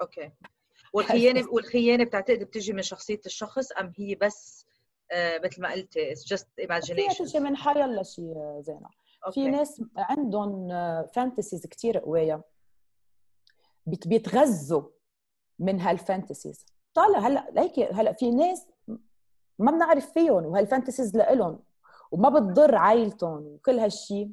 [0.00, 0.32] أوكي.
[0.94, 4.66] والخيانة والخيانة بتعتقد بتجي من شخصية الشخص أم هي بس
[5.12, 8.88] آه مثل ما قلتي it's just imagination فيها تجي من حيلا شيء زينة.
[9.26, 9.44] okay.
[9.44, 10.68] في ناس عندهم
[11.06, 12.42] fantasies كثير قوية.
[13.86, 14.82] بيتغذوا
[15.58, 18.66] من هال fantasies طالع هلأ ليك هلأ في ناس
[19.58, 21.62] ما بنعرف فيهم وهال fantasies لإلهم.
[22.10, 24.32] وما بتضر عائلتهم وكل هالشيء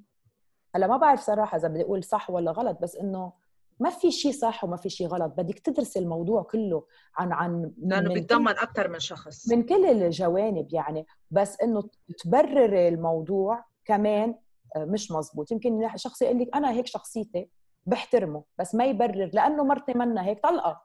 [0.75, 3.33] هلا ما بعرف صراحة إذا بدي أقول صح ولا غلط بس إنه
[3.79, 5.33] ما في شيء صح وما في شيء غلط.
[5.37, 6.83] بدك تدرس الموضوع كله
[7.17, 9.49] عن عن لأنه بيتضمن أكثر من شخص.
[9.51, 11.05] من كل الجوانب يعني.
[11.31, 14.35] بس إنه تبرر الموضوع كمان
[14.75, 15.51] آه، مش مزبوط.
[15.51, 17.49] يمكن شخص يقول لك أنا هيك شخصيتي
[17.85, 19.29] بحترمه بس ما يبرر.
[19.33, 20.81] لأنه مرتي منا هيك طلقة.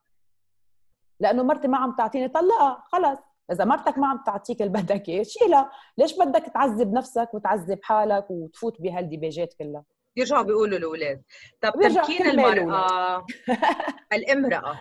[1.20, 3.18] لأنه مرتي ما عم تعطيني طلقها خلص.
[3.52, 8.26] إذا مرتك ما عم تعطيك اللي بدك إياه شيلها ليش بدك تعذب نفسك وتعذب حالك
[8.31, 9.85] وتفوت بهالديباجات كلها؟
[10.16, 11.22] يرجعوا بيقولوا الأولاد.
[11.61, 13.26] طب تمكين المرأة
[14.12, 14.81] الامرأة.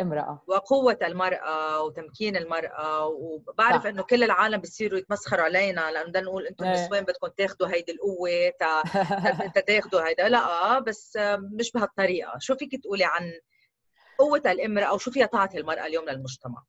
[0.00, 0.42] امرأة.
[0.46, 6.64] وقوة المرأة وتمكين المرأة وبعرف إنه كل العالم بيصيروا يتمسخروا علينا لأنه بدنا نقول إنتم
[6.64, 8.82] النسوان بدكم تاخذوا هيدي القوة تا
[9.66, 10.28] تاخذوا هيدا.
[10.28, 11.18] لا بس
[11.58, 13.32] مش بهالطريقة، شو فيك تقولي عن
[14.18, 16.62] قوة الامرأة وشو فيها تعطي المرأة اليوم للمجتمع؟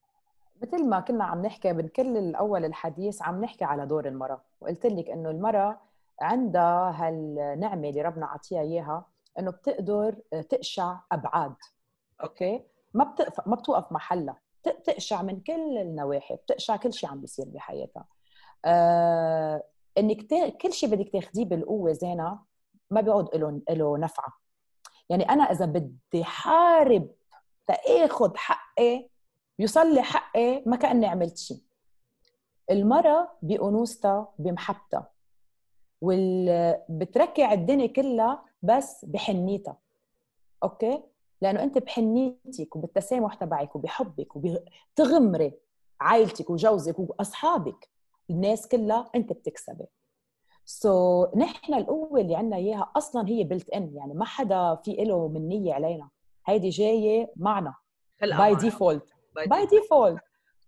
[0.62, 4.86] مثل ما كنا عم نحكي من كل الأول الحديث عم نحكي على دور المرأة وقلت
[4.86, 5.80] لك إنه المرأة
[6.22, 9.06] عندها هالنعمة اللي ربنا عطيها إياها
[9.40, 10.16] إنه بتقدر
[10.50, 11.56] تقشع أبعاد
[12.24, 12.64] أوكي.
[12.94, 18.06] ما بتقف ما بتوقف محلها بتقشع من كل النواحي بتقشع كل شيء عم بيصير بحياتها.
[18.66, 19.64] آه
[19.98, 20.50] إنك تا...
[20.50, 22.40] كل شيء بدك تاخذيه بالقوة زينة
[22.92, 24.34] ما بيعود له له نفعه
[25.10, 27.08] يعني أنا إذا بدي حارب
[27.68, 29.11] تاخذ حقي
[29.60, 31.60] يوصل لي حقي ما كأني عملت شيء
[32.72, 35.12] المرأة بأنوثتها بمحبتها
[36.02, 39.78] وال بتركع الدنيا كلها بس بحنيتها.
[40.64, 41.04] أوكي؟
[41.42, 45.54] لأنه أنت بحنيتك وبالتسامح تبعك وبحبك وبتغمري
[46.00, 47.90] عائلتك وجوزك وأصحابك.
[48.30, 49.86] الناس كلها أنت بتكسبي.
[50.66, 55.28] so, نحن القوه اللي عندنا إياها أصلا هي built in يعني ما حدا في له
[55.28, 56.10] منيه علينا.
[56.46, 57.76] هيدي جاية معنا
[58.22, 60.22] by default by default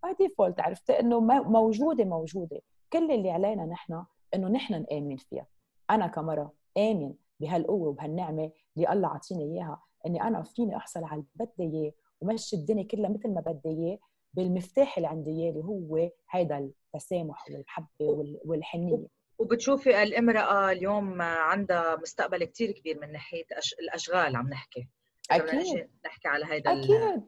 [0.04, 2.62] by default عرفت؟ إنه موجودة موجودة.
[2.94, 5.48] كل اللي علينا نحن إنه نحن نآمن فيها.
[5.90, 11.26] أنا كمرا آمن بهالقوة وبهالنعمة اللي الله عطيني إياها إني أنا فيني أحصل على اللي
[11.58, 13.98] بدي إياه ومشي الدنيا كلها مثل ما بدي إياه
[14.34, 16.58] بالمفتاح اللي عندي إياه اللي هو هيدا
[16.94, 19.08] التسامح والمحبه والحنية.
[19.38, 23.46] وبتشوفي الامراه اليوم عندها مستقبل كتير كبير من ناحية
[23.80, 24.88] الأشغال عم نحكي.
[25.32, 25.90] أكيد.
[26.06, 27.24] نحكي على هيدا أكيد.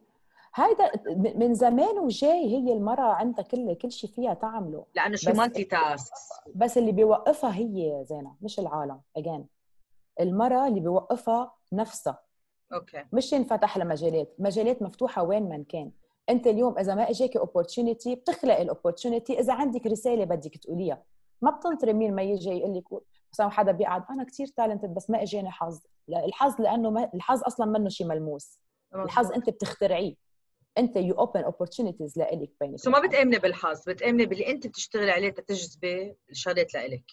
[0.56, 4.84] هيدا من زمان وجاي هي المرأة عندها كل كل شيء فيها تعمله.
[4.94, 6.12] لأنه شي مالتي تاسك
[6.54, 9.00] بس اللي بيوقفها هي زينة مش العالم.
[9.16, 9.46] اجين
[10.20, 12.18] المرأة اللي بيوقفها نفسها.
[12.72, 13.04] okay.
[13.12, 15.90] مش ينفتح لها مجالات مجالات مفتوحة وين ما كان.
[16.30, 21.02] أنت اليوم إذا ما إجاكي opportunity بتخلقي ال opportunity إذا عندك رسالة بدك تقوليها.
[21.42, 22.84] ما بتنطري مين ما يجي يقول لك
[23.32, 25.80] مثلا حدا بيقعد أنا كثير talented بس ما إجاني حظ.
[26.08, 28.60] لا الحظ لأنه ما الحظ أصلا منه شيء ملموس.
[28.94, 30.25] الحظ أنت بتخترعيه.
[30.78, 35.30] أنت you open opportunities لإلك بينك so ما بتآمني بالحظ بتآمني باللي أنت بتشتغلي عليه
[35.30, 37.04] تجذبي الشغلات لإلك.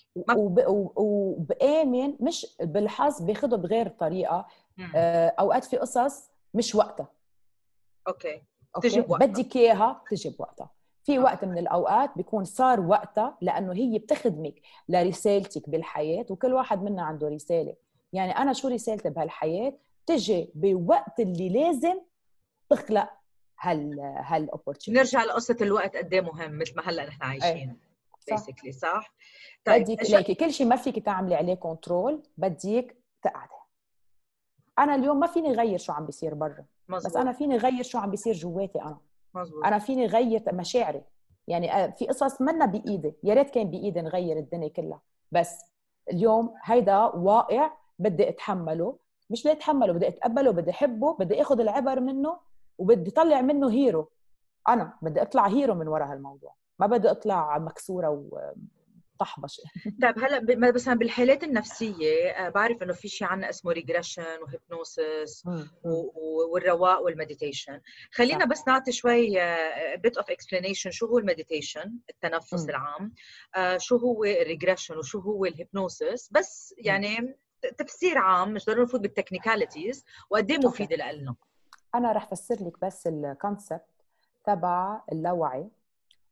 [0.95, 4.47] وبآمن مش بالحظ باخذه بغير طريقة
[4.95, 7.07] آه، أوقات في قصص مش وقتها.
[8.07, 8.41] okay.
[8.81, 10.69] تجي بوقتها بدك إياها تجي بوقتها
[11.03, 17.03] في وقت من الأوقات بيكون صار وقتها لأنه هي بتخدمك لرسالتك بالحياة وكل واحد منا
[17.03, 17.75] عنده رسالة.
[18.13, 19.73] يعني أنا شو رسالتي بهالحياة؟
[20.05, 21.99] تجي بوقت اللي لازم
[22.69, 23.09] تخلق
[23.63, 27.79] هال هال opportunity نرجع لقصة الوقت قد إيه مهم مثل ما هلأ نحن عايشين.
[28.27, 29.13] basically صح.
[29.65, 33.51] طيب بدك ليكي كل شيء ما فيك تعملي عليه control بدك تقعدي.
[34.79, 36.65] أنا اليوم ما فيني غير شو عم بيصير برا.
[36.89, 38.97] بس أنا فيني غير شو عم بيصير جواتي أنا.
[39.33, 39.65] مزبوط.
[39.65, 41.01] أنا فيني غير مشاعري.
[41.47, 43.13] يعني آه، في قصص منا بإيدي.
[43.23, 45.01] يا ريت كان بإيدي نغير الدنيا كلها.
[45.31, 45.61] بس
[46.11, 48.97] اليوم هيدا واقع بدي أتحمله.
[49.29, 52.37] مش بدي أتحمله بدي أتقبله بدي أحبه بدي آخذ العبر منه.
[52.77, 54.11] وبدي طلع منه hero.
[54.67, 56.55] أنا بدي أطلع هيرو من وراء هالموضوع.
[56.79, 58.29] ما بدي أطلع مكسورة
[59.19, 59.63] وطحبشه
[60.01, 65.43] طيب هلا مثلا بالحالات النفسية آه، بعرف إنه في شيء عنا اسمه regression و hypnosis
[66.51, 69.29] والرواق وال meditation خلينا بس نعطي شوي
[69.97, 72.69] bit of explanation شو هو ال meditation التنفس م.
[72.69, 73.13] العام.
[73.55, 77.37] آه، شو هو ال regression وشو هو ال hypnosis بس يعني
[77.77, 81.35] تفسير عام مش ضروري نفوت بال technicalities وقد إيه مفيدة لنا
[81.95, 83.85] أنا رح فسر لك بس ال concept
[84.45, 85.69] تبع اللاوعي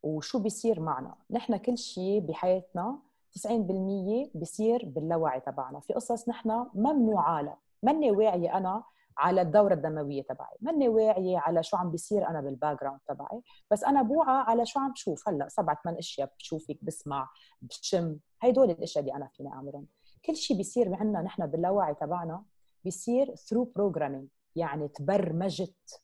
[0.04, 1.16] وشو بيصير معنا.
[1.32, 3.00] نحن كل شيء بحياتنا
[3.34, 5.80] 90% بيصير باللاوعي تبعنا.
[5.80, 8.84] في قصص نحن ممنوعه لها ماني واعية أنا
[9.18, 13.42] على الدورة الدموية تبعي ماني واعية على شو عم بيصير أنا بال background تبعي.
[13.72, 17.30] بس أنا بوعى على شو عم بشوف هلأ سبعة ثمان أشياء بشوفك بسمع
[17.62, 18.18] بشم.
[18.42, 19.88] هدول الأشياء اللي أنا فيني أعملهم.
[20.26, 22.44] كل شيء بيصير عندنا نحن باللاوعي تبعنا
[22.84, 26.02] بيصير through programming يعني تبرمجت.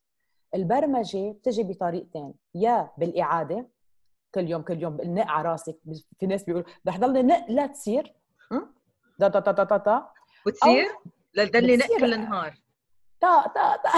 [0.56, 3.68] البرمجة بتجي بطريقتين يا بالإعادة
[4.36, 5.78] كل يوم كل يوم نق على راسك
[6.20, 8.16] في ناس بيقولوا بدي ضلني نق لا تصير.
[9.20, 10.10] دا تا تا تا تا تا
[10.48, 10.88] بتصير
[11.34, 12.62] لتضلني نق كل النهار.
[13.22, 13.90] تا تا تا.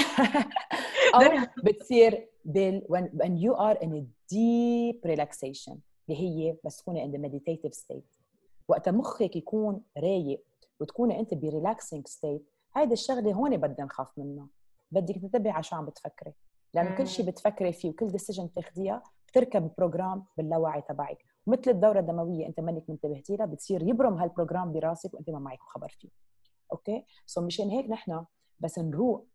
[1.15, 5.77] أو بتصير بال when, when you are in a deep relaxation
[6.09, 8.19] اللي هي بس تكوني in the meditative state.
[8.67, 10.43] وقت مخك يكون رايق
[10.79, 14.47] وتكوني أنت ب relaxing state هيدي الشغلة هون بدنا نخاف منها.
[14.91, 16.33] بدك تنتبهي على شو عم بتفكري.
[16.73, 21.25] لأنه كل شيء بتفكري فيه وكل decision بتاخذيها بتركب program باللاوعي تبعك.
[21.47, 25.59] مثل الدورة الدموية أنت منك منتبهتي لها بتصير يبرم هال program براسك وأنت ما معك
[25.61, 26.09] خبر فيه.
[26.71, 28.25] okay؟ so مشان هيك نحن
[28.59, 29.27] بس نروق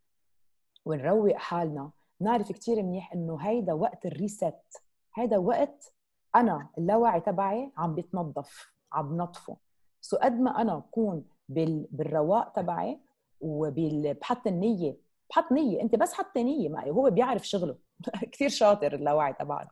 [0.85, 1.91] ونروق حالنا.
[2.19, 4.55] نعرف كثير منيح إنه هيدا وقت ال rest
[5.15, 5.93] هيدا وقت
[6.35, 9.57] أنا اللاوعي تبعي عم بيتنظف عم بنظفه.
[10.01, 12.99] so قد ما أنا بكون بالرواق تبعي
[13.45, 14.97] وبحط النية
[15.29, 17.77] بحط نية أنت بس حطي نية معي هو بيعرف شغله.
[18.31, 19.69] كثير شاطر اللاوعي تبعنا.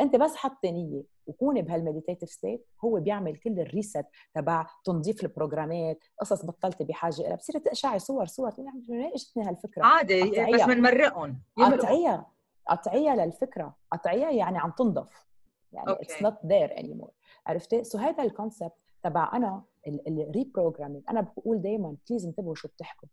[0.00, 5.22] أنت بس حطي نية وكوني بهال meditative state هو بيعمل كل ال rest تبع تنظيف
[5.22, 9.84] ال programات قصص بطلتي بحاجة لها بصير تقشعي صور صور من وين اجتني هالفكرة.
[9.84, 12.26] عادي بس بنمرقهم قطعيها
[12.68, 13.76] قطعيها للفكرة.
[13.92, 15.26] قطعيها يعني عم تنضف.
[15.72, 17.10] يعني it's not there anymore
[17.46, 18.72] عرفتي؟ so هذا ال concept
[19.04, 19.62] تبع أنا
[20.08, 23.08] ال reprogramming أنا بقول دائما please انتبهوا شو بتحكوا.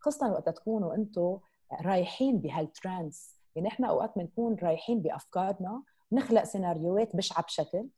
[0.00, 1.38] خاصة وقت تكونوا أنتم
[1.84, 7.88] رايحين بهال trance يعني إحنا أوقات بنكون رايحين بأفكارنا نخلق سيناريوهات بشعه بشكل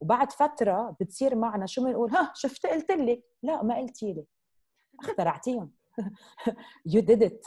[0.00, 4.26] وبعد فترة بتصير معنا شو بنقول؟ ها شفت؟ قلت لك لا ما قلتي لي.
[5.00, 5.70] اخترعتيهم.
[6.86, 7.46] you did it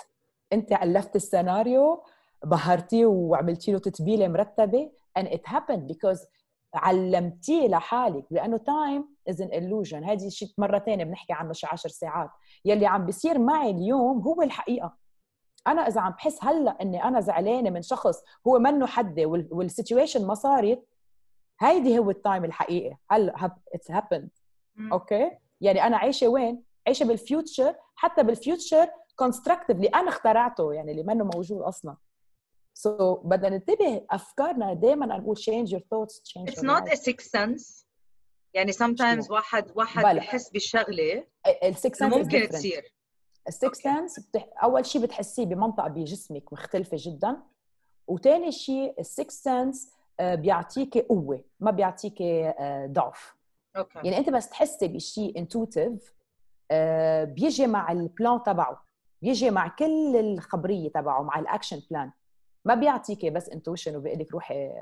[0.54, 2.04] أنت ألفت السيناريو
[2.46, 6.20] بهرتيه وعملتي له تتبيلة مرتبة and it happened because
[6.74, 10.10] علمتيه لحالك لأنه time is an illusion.
[10.10, 12.30] هذه شيء مرة ثانية بنحكي عنه شي 10 ساعات.
[12.66, 14.98] يلي عم بيصير معي اليوم هو الحقيقة.
[15.68, 20.28] أنا إذا عم بحس هلأ إني أنا زعلانة من شخص هو منه حدي وال situation
[20.28, 20.86] ما صارت
[21.62, 22.98] هيدي هو ال time الحقيقي.
[23.12, 24.30] هلأ it's happened
[24.92, 30.92] okay؟ يعني أنا عايشة وين؟ عايشة بال future حتى بال future constructively أنا اخترعته يعني
[30.92, 31.96] اللي منه موجود أصلا.
[32.80, 37.30] so so, بدنا ننتبه أفكارنا دائما نقول change your thoughts change It's not a sixth
[37.38, 37.86] sense.
[38.54, 40.14] يعني sometimes واحد واحد بلا.
[40.14, 41.24] بحس بالشغلة.
[41.64, 42.94] ال sixth sense ممكن تصير.
[43.48, 44.48] ال sixth sense بتح...
[44.64, 47.38] أول شيء بتحسيه بمنطقة بجسمك مختلفة جدا.
[48.08, 53.36] وثاني شيء ال sixth sense بيعطيك قوة ما بيعطيك آه، ضعف.
[53.78, 54.00] okay.
[54.00, 56.14] يعني أنت بس تحسي بشيء intuitive
[56.72, 58.86] آه، بيجي مع ال plan تبعه
[59.22, 62.12] بيجي مع كل الخبرية تبعه مع ال action plan
[62.70, 64.74] ما بيعطيكي بس intuition وبيقول لك روحي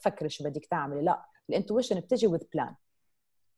[0.00, 1.02] فكري شو بدك تعملي.
[1.02, 2.74] لا ال intuition بتجي with plan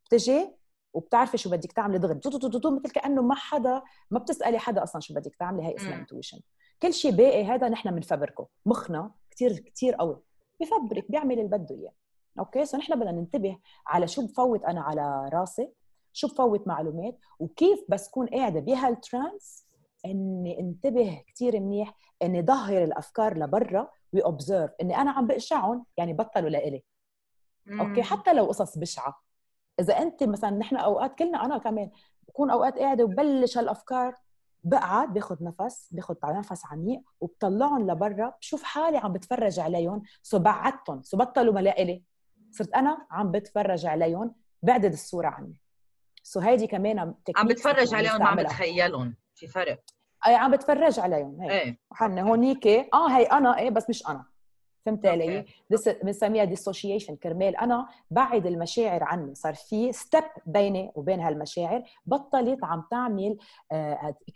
[0.06, 0.56] بتجي
[0.92, 2.20] وبتعرفي شو بدك تعملي دغري
[2.64, 5.66] مثل كأنه ما حدا ما بتسألي حدا أصلا شو بدك تعملي.
[5.66, 6.40] هي اسمها intuition
[6.82, 8.48] كل شيء باقي هذا نحن بنفبركه.
[8.66, 10.22] مخنا كثير كثير قوي.
[10.60, 11.92] بفبرك بيعمل اللي بده إياه.
[12.38, 15.72] okay؟ so نحن بدنا ننتبه على شو بفوت أنا على راسي
[16.12, 19.67] شو بفوت معلومات وكيف بس كون قاعدة بهال trance
[20.04, 26.12] إني انتبه كثير منيح إني ظهر الأفكار لبرا و observe إني أنا عم بقشعهم يعني
[26.12, 26.82] بطلوا لإلي.
[27.80, 29.22] okay؟ حتى لو قصص بشعة.
[29.80, 31.90] إذا أنت مثلا نحن أوقات كلنا أنا كمان
[32.28, 34.14] بكون أوقات قاعدة وبلش هالأفكار
[34.64, 41.02] بقعد باخذ نفس باخذ نفس عميق وبطلعهم لبرا بشوف حالي عم بتفرج عليهم so بعدتهم
[41.02, 42.02] so بطلوا ملائلي
[42.50, 45.56] صرت أنا عم بتفرج عليهم بعدت الصورة عني.
[46.22, 47.14] so هيدي كمان عم
[47.48, 49.14] بتفرج عليهم عم بتخيلهم.
[49.38, 49.80] في فرق.
[50.26, 51.78] أي عم بتفرج عليهم هي إيه.
[51.90, 54.24] وحنا هونيك آه هي أنا إيه بس مش أنا.
[54.86, 55.44] فهمت علي؟
[56.02, 59.34] بنسميها dissociation كرمال أنا بعد المشاعر عني.
[59.34, 63.38] صار في step بيني وبين هالمشاعر بطلت عم تعمل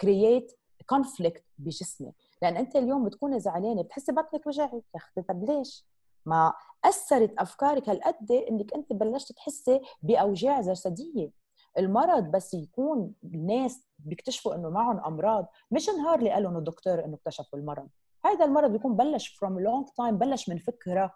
[0.00, 2.12] create آه، conflict بجسمي.
[2.42, 5.84] لأن أنت اليوم بتكوني زعلانة بتحسي بطنك وجعك يا أختي طب ليش؟
[6.26, 6.52] ما
[6.84, 11.30] أثرت أفكارك هالقد إنك أنت بلشت تحسي بأوجاع جسدية.
[11.78, 15.46] المرض بس يكون الناس بيكتشفوا إنه معهم أمراض.
[15.70, 17.88] مش نهار اللي قالوا الدكتور إنه اكتشفوا المرض.
[18.24, 21.14] هذا المرض بيكون بلش from long time بلش من فكرة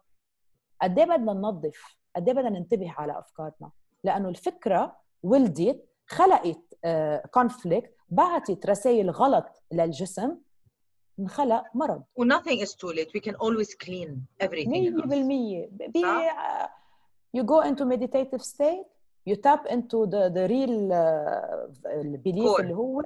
[0.82, 3.70] قد إيه بدنا ننظف قد إيه بدنا ننتبه على أفكارنا.
[4.04, 6.74] لأنه الفكرة ولدت خلقت
[7.30, 10.36] conflict uh, بعتت رسائل غلط للجسم
[11.18, 12.02] انخلق مرض.
[12.16, 13.10] و nothing is too late.
[13.14, 14.08] We can always clean
[14.42, 16.66] everything 100% by uh,
[17.36, 18.86] you go into meditative state
[19.28, 23.02] you tap into the the real uh, belief اللي هو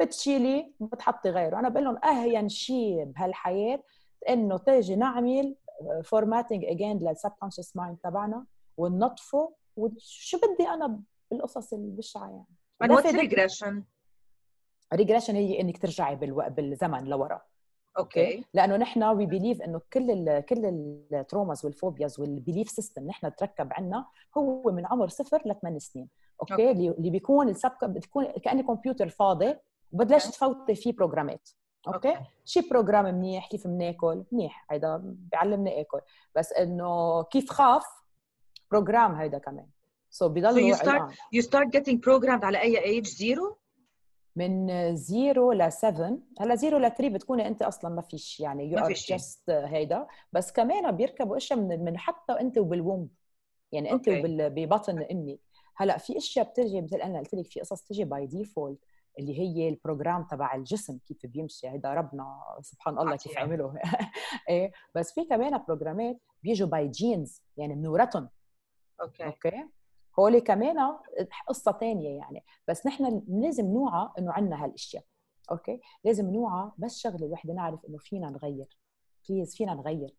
[0.00, 1.58] بتشيلي بتحطي غيره.
[1.58, 3.82] أنا بقول لهم أهين شيء بهالحياة
[4.28, 5.56] إنه تيجي نعمل
[6.04, 8.46] formatting again لل subconscious mind تبعنا
[8.76, 11.00] وننظفه وشو بدي أنا
[11.30, 12.30] بالقصص البشعه
[12.80, 13.84] يعني؟ what's regression
[14.94, 16.16] regression هي إنك ترجعي.
[16.16, 17.40] بالزمن لورا.
[18.00, 18.44] أوكي.
[18.54, 20.64] لأنه نحن we believe إنه كل ال كل
[21.12, 24.06] التروماز والفوبياز والبيليف سيستم نحن تركب عنا
[24.38, 26.08] هو من عمر صفر لثمان سنين.
[26.40, 26.70] أوكي.
[26.70, 29.54] اللي اللي بيكون ال sub بتكون كانه كمبيوتر فاضي
[29.92, 30.30] وبتبلش.
[30.30, 31.48] تفوتي فيه بروجرامات
[31.88, 34.66] أوكي؟ شي program منيح كيف بناكل منيح.
[34.70, 36.00] هيدا بيعلمني أكل.
[36.36, 37.84] بس إنه كيف خاف؟
[38.70, 39.66] program هيدا كمان.
[40.10, 41.02] so so So بضلوا you start
[41.36, 43.58] you start getting programmed على أي age zero
[44.40, 48.78] من 0 ل 7 هلا 0 ل 3 بتكوني انت أصلا ما فيش يعني you
[48.78, 48.92] are.
[48.92, 50.06] just هيدا.
[50.32, 53.08] بس كمان بيركبوا إشياء من من حتى انت وبال womb
[53.72, 55.38] يعني انت ببطن أمك
[55.76, 58.78] هلا في إشياء بترجي مثل أنا قلت لك في قصص تجي by default
[59.18, 63.38] اللي هي ال program تبع الجسم كيف بيمشي هيدا ربنا سبحان الله كيف.
[63.38, 63.74] عمله.
[64.48, 68.28] إيه بس في كمان بروجرامات بيجوا by genes يعني بنورثهم
[69.02, 69.24] أوكي.
[69.24, 69.64] أوكي؟
[70.18, 70.96] هول كمان
[71.46, 72.44] قصة ثانية يعني.
[72.68, 75.04] بس نحن لازم نوعى إنه عندنا هالأشياء
[75.50, 78.78] أوكي؟ لازم نوعى بس شغلة وحده نعرف إنه فينا نغير.
[79.28, 80.14] beliefs فينا نغير.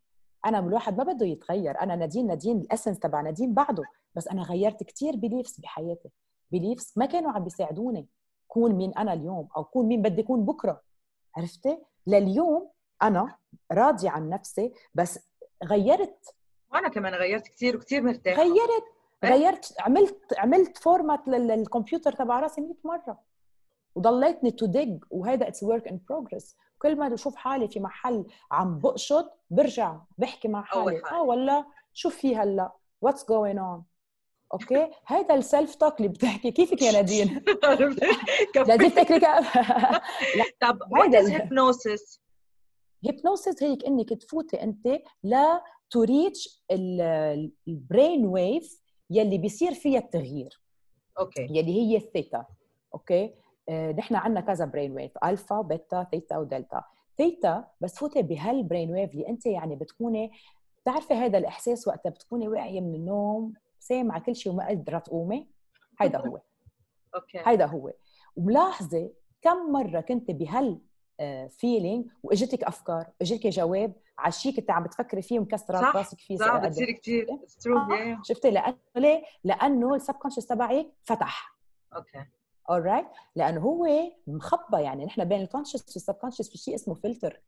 [0.45, 1.81] أنا الواحد ما بده يتغير.
[1.81, 3.83] أنا نادين نادين ال essence تبع نادين بعده
[4.15, 6.09] بس أنا غيرت كثير beliefs بحياتي.
[6.51, 8.07] beliefs ما كانوا عم بيساعدوني
[8.47, 10.81] كون مين أنا اليوم أو كون مين بدي اكون بكرة.
[11.37, 11.77] عرفتي؟
[12.07, 12.69] لليوم
[13.03, 13.35] أنا
[13.71, 15.19] راضية عن نفسي بس
[15.63, 16.35] غيرت.
[16.71, 18.41] وأنا كمان غيرت كثير وكثير مرتاحة.
[18.41, 18.83] غيرت؟
[19.25, 23.19] غيرت عملت عملت format للكمبيوتر تبع راسي 100 مرة.
[23.95, 28.79] وضليتني to dig وهذا it's work in progress كل ما بشوف حالي في محل عم
[28.79, 31.01] بقشط برجع بحكي مع حالي.
[31.11, 33.83] آه ولا شو في هلأ؟ what's going on
[34.53, 36.51] أوكي؟ هيدا ال self talk اللي بتحكي.
[36.51, 37.39] كيفك يا نادين؟
[38.55, 39.57] بتفكري كيف
[40.61, 42.19] طب is ال- hypnosis؟
[43.05, 44.87] hypnosis هيك إنك تفوتي أنت
[45.23, 46.63] لا to reach
[47.67, 48.80] ال brain wave
[49.11, 50.61] يلي بيصير فيها التغيير.
[51.19, 51.41] أوكي.
[51.49, 52.45] يلي هي الثيتا.
[52.93, 53.33] أوكي؟
[53.69, 56.83] آه، نحن عندنا كذا brain wave alpha beta theta و delta
[57.17, 60.31] ثيتا بس فوتي بهال brain wave اللي أنت يعني بتكوني
[60.81, 65.47] بتعرفي هذا الإحساس وقتها بتكوني واعية من النوم سامعة كل شيء وما قادره تقومي.
[65.99, 66.39] هيدا هو.
[67.15, 67.39] أوكي.
[67.45, 67.91] هيدا هو.
[68.35, 69.09] وملاحظة
[69.41, 70.79] كم مرة كنت بهال
[71.49, 76.57] feeling وإجتك أفكار إجتك جواب على شيء كنت عم بتفكري فيه ومكسرة راسك فيه صح
[76.57, 81.55] بتصير كثير شفتي؟ آه، شفتي؟ لأنه ليه؟ لأنه ال subconscious تبعك فتح.
[81.95, 82.25] أوكي.
[82.71, 83.05] Alright
[83.35, 83.87] لأنه هو
[84.27, 87.41] مخبى يعني نحن بين ال conscious وال subconscious في شيء اسمه فلتر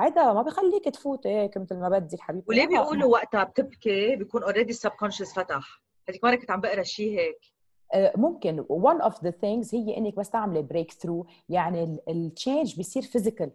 [0.00, 2.46] هذا ما بخليك تفوت هيك مثل ما بدك حبيبتي.
[2.48, 2.68] وليه لا.
[2.68, 7.40] بيقولوا وقتها بتبكي بيكون already ال subconscious فتح؟ هذيك مرة كنت عم بقرأ شيء هيك.
[7.44, 7.59] آه،
[7.94, 13.50] ممكن one of the things هي إنك بس تعملي breakthrough يعني ال change بيصير physical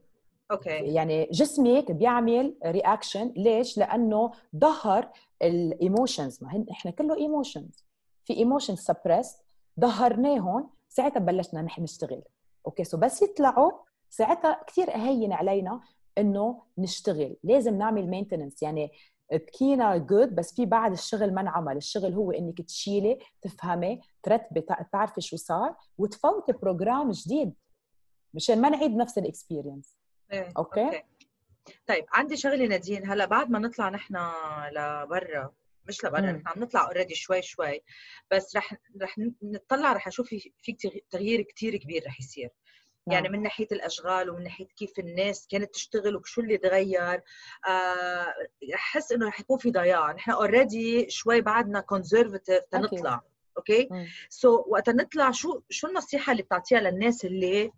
[0.52, 0.70] أوكي.
[0.70, 5.10] يعني جسمك بيعمل reaction ليش؟ لأنه ظهر
[5.42, 7.84] ال emotions ما هن إحنا كله emotions
[8.26, 9.42] في emotions suppressed
[9.80, 12.22] ظهرناهم ساعتها بلشنا نحن نشتغل.
[12.66, 13.72] أوكي so بس يطلعوا
[14.10, 15.82] ساعتها كثير اهين علينا
[16.18, 17.36] إنه نشتغل.
[17.44, 18.92] لازم نعمل maintenance يعني
[19.32, 24.82] بكينا good بس في بعد الشغل ما انعمل الشغل هو إنك تشيلي تفهمي ترتبي تع-
[24.82, 27.54] تعرفي شو صار وتفوتي program جديد
[28.34, 29.98] مشان ما نعيد نفس ال experience.
[30.32, 31.04] إيه، أوكي.
[31.88, 33.10] طيب عندي شغله نادين.
[33.10, 34.16] هلا بعد ما نطلع نحن
[34.72, 35.54] لبرا
[35.88, 36.22] مش لبرا.
[36.22, 37.82] نحن عم نطلع already شوي شوي
[38.32, 42.50] بس رح رح نطلع رح أشوف في في تغ- تغيير كثير كبير رح يصير.
[43.08, 47.22] يعني من ناحية الأشغال ومن ناحية كيف الناس كانت تشتغل وشو اللي تغير
[47.68, 48.34] آه
[48.76, 50.12] أحس إنه رح يكون في ضياع.
[50.12, 53.22] نحن already شوي بعدنا conservative تنطلع
[53.58, 53.90] أوكي.
[54.30, 57.72] so so, وقت نطلع شو شو النصيحة اللي بتعطيها للناس اللي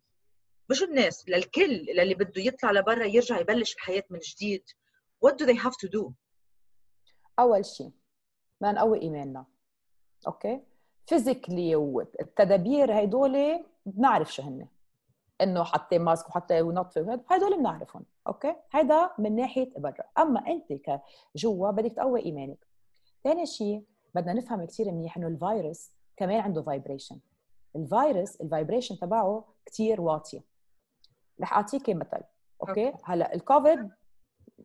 [0.70, 4.64] مش الناس للكل للي بده يطلع لبرا يرجع يبلش الحياة من جديد.
[5.26, 6.12] What do they have to do?
[7.40, 7.92] أول شيء
[8.62, 9.46] بدنا نقوي إيماننا
[10.28, 10.62] okay
[11.08, 14.68] physically والتدابير هدول بنعرف شو هن.
[15.42, 20.04] إنه حطي mask وحطي ونطفي وهد- هدول بنعرفهم okay؟ هيدا من ناحية برا.
[20.18, 20.74] أما أنت
[21.36, 22.68] كجوا بدك تقوي إيمانك.
[23.24, 23.84] ثاني شيء
[24.16, 27.20] بدنا نفهم كثير منيح إنه الفيروس كمان عنده vibration
[27.76, 30.44] الفيروس ال vibration تبعه كثير واطية.
[31.42, 32.22] رح أعطيكي مثل
[32.62, 33.90] okay؟ هلا الكوفيد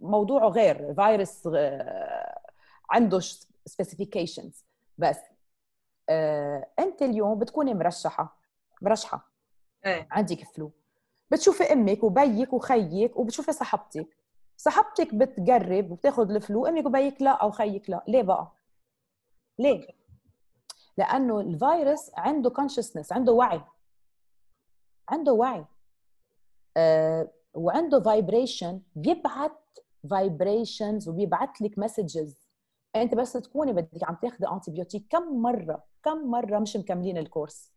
[0.01, 2.39] موضوعه غير فيروس آه،
[2.91, 3.21] عنده
[3.67, 4.65] specifications
[4.99, 5.19] بس
[6.09, 8.37] آه، أنت اليوم بتكوني مرشحة
[8.83, 9.32] مرشحة.
[9.87, 10.09] إيه.
[10.11, 10.73] عندك flu.
[11.31, 14.17] بتشوفي أمك وبيك وخيك وبتشوفي صاحبتك
[14.57, 18.05] صاحبتك بتقرب وبتاخذ ال flu أمك وبيك لا أو خيك لا.
[18.09, 18.53] ليه بقى؟
[19.59, 19.87] ليه؟
[20.99, 23.61] لأنه الفيروس عنده consciousness عنده وعي.
[25.09, 25.65] عنده وعي.
[26.77, 29.79] آه وعنده vibration بيبعت
[30.11, 32.37] vibrations وبيبعت لك messages
[32.97, 37.73] أنت بس تكوني بدك عم تاخذي antibiotic كم مرة كم مرة مش مكملين ال course.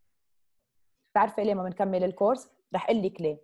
[1.15, 3.41] بتعرفي ليه ما بنكمل ال course؟ رح أقول لك ليه.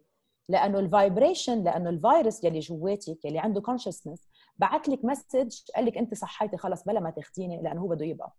[0.49, 4.27] لأنه ال vibration لأنه الفيروس يلي جواتك يلي عنده consciousness
[4.57, 8.33] بعت لك message قال لك أنت صحيتي خلص بلا ما تاخذيني لأنه هو بده يبقى.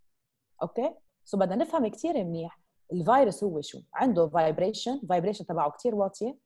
[0.62, 2.60] okay؟ so بدنا نفهم كثير منيح
[2.92, 3.80] الفيروس هو شو.
[3.94, 6.36] عنده vibration vibration تبعه كثير واطية.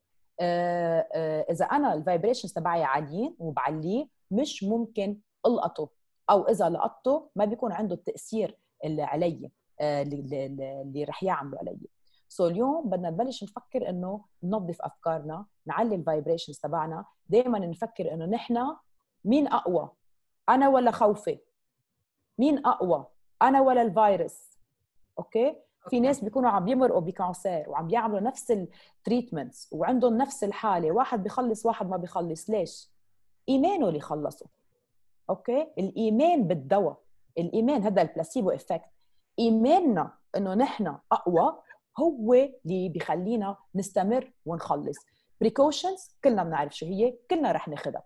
[0.41, 5.89] آه، آه، إذا أنا ال vibrations تبعي عاليين وبعليه مش ممكن ألقطه.
[6.31, 11.96] أو إذا لقطته ما بيكون عنده التأثير اللي علي آه، اللي رح يعمله علي.
[12.29, 17.05] so اليوم بدنا نبلش نفكر إنه ننظف أفكارنا نعلي ال vibrations تبعنا.
[17.29, 18.77] دائما نفكر إنه نحن
[19.25, 19.91] مين أقوى؟
[20.49, 21.39] أنا ولا خوفي؟
[22.39, 23.07] مين أقوى؟
[23.43, 24.59] أنا ولا الفيروس؟
[25.19, 25.57] okay؟
[25.91, 30.93] في ناس بيكونوا عم بيمرقوا ب cancer وعم بيعملوا نفس ال treatments وعندهم نفس الحالة.
[30.93, 32.91] واحد بيخلص واحد ما بيخلص ليش؟
[33.49, 34.47] إيمانه اللي خلصه.
[35.31, 36.97] okay؟ الإيمان بالدواء.
[37.39, 38.91] الإيمان هذا ال placebo effect
[39.39, 41.59] إيماننا إنه نحن أقوى
[41.99, 44.97] هو اللي بيخلينا نستمر ونخلص.
[45.41, 48.03] precautions كلنا بنعرف شو هي كلنا رح ناخذها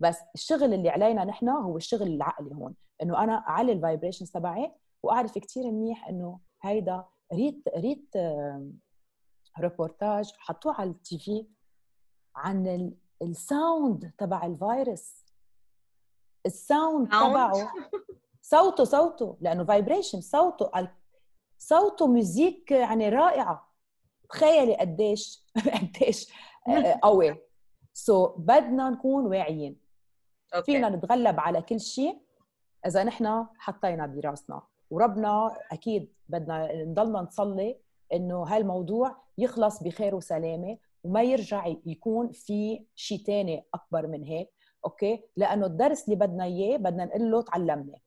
[0.00, 4.72] بس الشغل اللي علينا نحن هو الشغل العقلي هون إنه أنا أعلي ال vibrations تبعي
[5.02, 8.14] وأعرف كثير منيح إنه هيدا ريت ريت
[9.60, 11.46] ريبورتاج حطوه على ال TV
[12.36, 15.24] عن ال sound تبع الفيروس
[16.46, 17.72] ال sound تبعه.
[18.42, 20.70] صوته صوته لأنه vibration صوته
[21.62, 23.68] صوته music يعني رائعة.
[24.28, 25.44] تخيلي قديش
[25.74, 26.32] قديش
[26.68, 27.36] آه، قوي.
[27.92, 29.76] so, بدنا نكون واعيين.
[30.54, 30.60] okay.
[30.60, 32.18] فينا نتغلب على كل شيء
[32.86, 34.62] إذا نحن حطينا براسنا.
[34.90, 37.76] وربنا أكيد بدنا نضلنا نصلي
[38.12, 44.50] إنه هالموضوع يخلص بخير وسلامة وما يرجع يكون في شيء ثاني أكبر من هيك.
[44.84, 47.98] okay؟ لأنه الدرس اللي بدنا إياه بدنا نقول له تعلمنا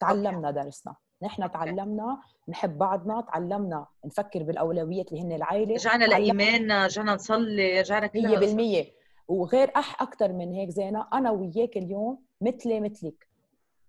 [0.00, 0.96] تعلمنا درسنا.
[1.22, 8.06] نحن تعلمنا نحب بعضنا تعلمنا نفكر بالأولويات اللي هن العائلة رجعنا لإيماننا رجعنا نصلي رجعنا
[8.06, 8.86] كلنا 100%
[9.28, 13.28] وغير أح أكثر من هيك زينة أنا وياك اليوم مثلي مثلك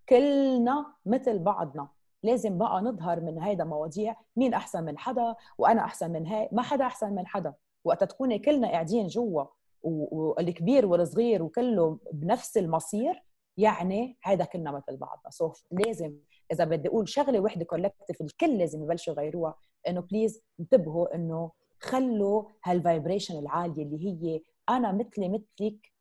[0.10, 1.88] كلنا مثل بعضنا.
[2.24, 6.62] لازم بقى نظهر من هيدا مواضيع مين أحسن من حدا وأنا أحسن من هاي ما
[6.62, 7.54] حدا أحسن من حدا.
[7.84, 9.44] وقت تكوني كلنا قاعدين جوا
[9.84, 13.24] والكبير والصغير وكله بنفس المصير
[13.58, 15.30] يعني هذا كلنا مثل بعضنا.
[15.30, 16.16] so لازم
[16.52, 19.56] إذا بدي أقول شغلة وحدة collective الكل لازم يبلشوا يغيروها
[19.88, 25.91] إنه please انتبهوا إنه خلوا هال vibration العالية اللي هي أنا مثلي مثلك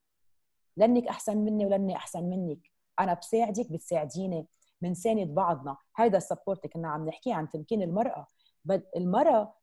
[0.76, 2.59] لأنك أحسن مني ولأني أحسن منك.
[3.01, 4.46] أنا بساعدك بتساعديني
[4.80, 5.76] بنساند بعضنا.
[5.96, 8.26] هيدا ال support كنا عم نحكي عن تمكين المرأة.
[8.96, 9.55] المرأة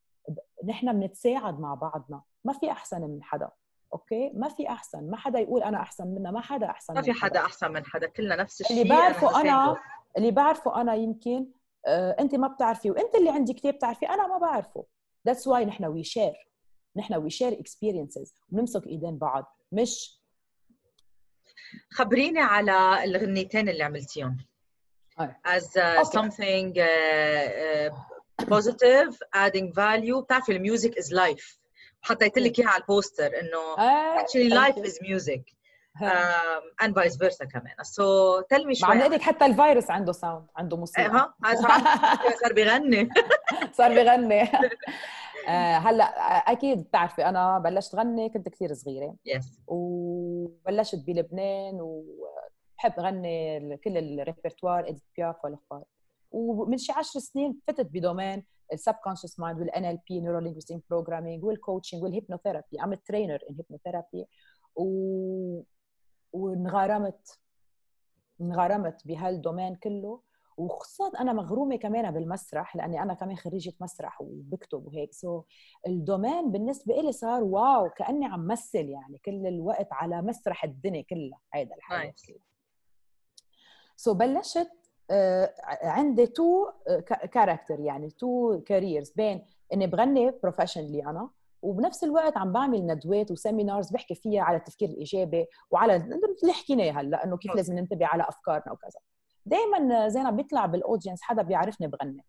[0.65, 2.21] نحن بنتساعد مع بعضنا.
[2.45, 3.49] ما في أحسن من حدا
[3.93, 5.09] okay؟ ما في أحسن.
[5.09, 7.39] ما حدا يقول أنا أحسن منها ما حدا أحسن ما في حدا.
[7.39, 8.07] أحسن من حدا.
[8.07, 9.77] كلنا نفس الشيء اللي بعرفه أنا, أنا
[10.18, 11.47] اللي بعرفه أنا يمكن
[11.88, 14.86] آه أنت ما بتعرفي وأنت اللي عندك كثير بتعرفي أنا ما بعرفه.
[15.27, 16.49] that's why نحن we share
[16.95, 19.57] نحن we share experiences ونمسك إيدين بعض.
[19.72, 20.22] مش؟
[21.91, 24.38] خبريني على الغنيتين اللي عملتيهم.
[25.20, 26.18] as uh, okay.
[26.18, 26.86] something uh,
[27.66, 30.18] uh, positive adding value.
[30.24, 31.57] بتعرفي ال music is life.
[32.01, 33.76] حطيت لك إياها على ال poster إنه
[34.18, 35.54] actually life is music.
[36.83, 37.75] And vice versa كمان.
[37.83, 41.09] So tell me شوي مع حتى الفيروس عنده sound عنده موسيقى.
[41.09, 41.33] ها؟
[42.43, 43.09] صار بيغني.
[43.73, 44.41] صار بيغني.
[45.85, 46.03] هلأ
[46.51, 49.15] أكيد بتعرفي أنا بلشت غني كنت كثير صغيرة.
[49.25, 55.83] yes وبلشت بلبنان وبحب غني كل ال répertoire Édith Piaf والأخبار.
[56.31, 61.43] ومن شي 10 سنين فتت ب domaine ال subconscious mind وال NLP neuro linguistic programming
[61.43, 64.25] وال coaching وال hypnotherapy I'm trainer in hypnotherapy
[64.75, 65.61] و
[66.36, 67.39] وانغرمت
[68.41, 70.19] انغرمت بهال domaine كله.
[70.57, 75.13] وخصوصا أنا مغرومة كمان بالمسرح لأني أنا كمان خريجة مسرح وبكتب وهيك.
[75.13, 75.43] so
[75.88, 81.01] ال domaine بالنسبة لي صار wow كأني عم مثل يعني كل الوقت على مسرح الدنيا
[81.01, 81.39] كلها.
[81.53, 82.13] هيدا الحاجة
[83.95, 84.71] so بلشت
[85.11, 86.71] uh, عندي two
[87.31, 91.29] character يعني two careers بين إني بغني professionally أنا
[91.66, 95.95] وبنفس الوقت عم بعمل ندوات و seminars بحكي فيها على التفكير الإيجابي وعلى
[96.43, 98.99] اللي حكيناه هلأ إنه كيف لازم ننتبه على أفكارنا وكذا.
[99.45, 102.26] دائما زينا بيطلع بال audience حدا بيعرفني بغني.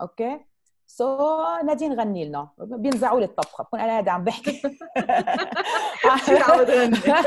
[0.00, 0.40] okay؟
[0.86, 2.48] so, نادين غني لنا.
[2.58, 3.64] بينزعوا لي الطبخة.
[3.64, 4.62] بكون أنا قاعدة عم بحكي.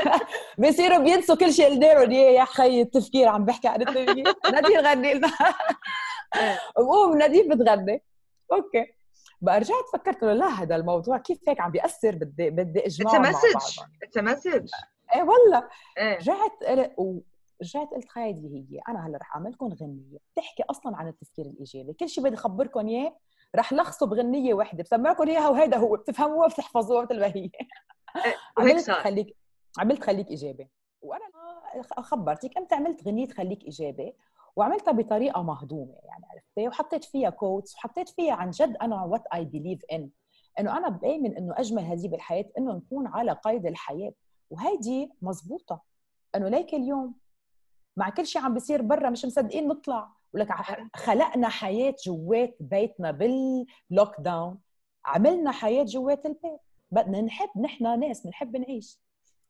[0.57, 4.33] بيصيروا بينسوا كل شيء قلنا يا خي التفكير عم بحكي عن التفكير.
[4.53, 5.31] نادين غني لنا.
[6.77, 8.03] بقوم نادين بتغني.
[8.51, 8.96] okay.
[9.41, 13.31] بقى رجعت فكرت له لا هذا الموضوع كيف هيك عم بيأثر بدي بدي اجمع مع
[13.31, 13.43] بعض.
[14.03, 14.69] it's message
[15.15, 15.67] إيه والله.
[15.97, 16.17] إيه.
[16.17, 16.63] رجعت
[17.61, 20.17] رجعت قلت هيدي هي أنا هلأ رح اعمل لكم غنية.
[20.33, 21.93] بتحكي أصلا عن التفكير الإيجابي.
[21.93, 23.17] كل شيء بدي اخبركم إياه
[23.55, 24.83] رح لخصه بغنية وحدة.
[24.83, 27.49] بسمعكم إياها وهيدا هو بتفهموها بتحفظوها مثل ما هي.
[28.57, 29.37] عملت خليك
[29.79, 30.69] عملت خليك إيجابي.
[31.01, 31.25] وأنا
[32.01, 34.13] خبرتك إمتى عملت غنية خليك إيجابي.
[34.57, 39.45] وعملتها بطريقة مهضومة يعني عرفتي؟ وحطيت فيها quotes وحطيت فيها عن جد أنا what I
[39.45, 40.09] believe in
[40.59, 44.13] إنه أنا بآمن إنه أجمل هذه بالحياة إنه نكون على قيد الحياة.
[44.49, 45.81] وهيدي مزبوطه
[46.35, 47.15] إنه ليك اليوم.
[47.97, 50.09] مع كل شيء عم بيصير برا مش مصدقين نطلع.
[50.33, 50.51] ولك
[50.95, 54.59] خلقنا حياة جوات بيتنا بال lockdown
[55.05, 56.59] عملنا حياة جوات البيت.
[56.91, 58.99] بدنا نحب نحن ناس بنحب نعيش.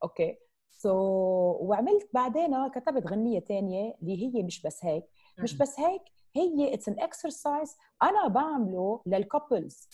[0.04, 0.38] okay?
[0.72, 5.06] so so, وعملت بعدين كتبت غنية ثانية اللي هي مش بس هيك.
[5.40, 6.02] مش بس هيك
[6.36, 9.88] هي it's an exercise أنا بعمله لل couples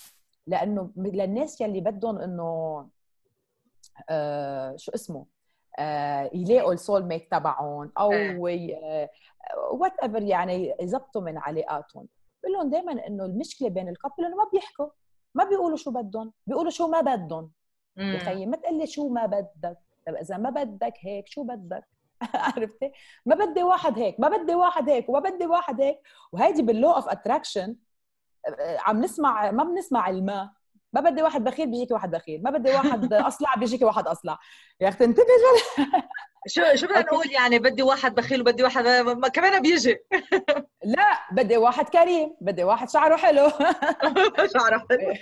[0.48, 2.88] لأنه للناس يلي بدهم إنه
[4.10, 5.26] آه شو اسمه
[5.80, 8.12] آه يلاقوا ال soulmate تبعهم أو
[9.72, 12.08] whatever يعني يزبطوا من علاقاتهم.
[12.44, 14.88] بقول لهم دائما إنه المشكلة بين ال couple إنه ما بيحكوا
[15.36, 17.52] ما بيقولوا شو بدهم بيقولوا شو ما بدهم.
[17.98, 19.78] يا خيي ما تقول لي شو ما بدك.
[20.08, 21.84] طب إذا ما بدك هيك شو بدك؟
[22.36, 22.92] عرفتي؟
[23.26, 26.00] ما بدي واحد هيك ما بدي واحد هيك وما بدي واحد هيك.
[26.32, 27.76] وهيدي بال law of attraction
[28.80, 30.50] عم نسمع ما بنسمع الماء
[30.94, 32.44] ما بدي واحد بخيل بيجيكي واحد بخيل.
[32.44, 34.40] ما بدي واحد أصلع بيجيكي واحد أصلع.
[34.82, 35.28] يا أختي انتبهي
[36.48, 39.98] شو شو بدنا نقول يعني بدي واحد بخيل وبدي واحد ما كمان بيجي.
[40.84, 43.50] لا بدي واحد كريم بدي واحد شعره حلو.
[44.54, 45.14] شعره حلو.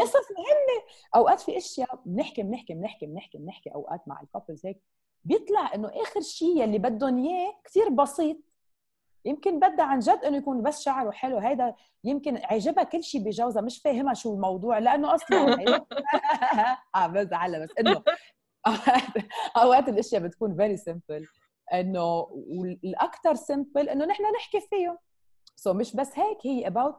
[0.00, 0.75] قصص مهمة.
[1.16, 4.82] أوقات في أشياء بنحكي بنحكي بنحكي بنحكي بنحكي أوقات مع الكابلز هيك
[5.24, 8.36] بيطلع إنه آخر شيء اللي بدهم إياه كثير بسيط.
[9.24, 13.62] يمكن بدها عن جد إنه يكون بس شعره حلو هيدا يمكن عجبها كل شيء بجوزها
[13.62, 15.56] مش فاهمها شو الموضوع لأنه أصلا
[16.96, 18.02] آه بزعل بس إنه
[19.56, 21.26] أوقات الأشياء بتكون very simple
[21.72, 24.98] إنه والاكثر simple إنه نحن نحكي فيهم.
[25.56, 26.94] so so مش بس هيك هي about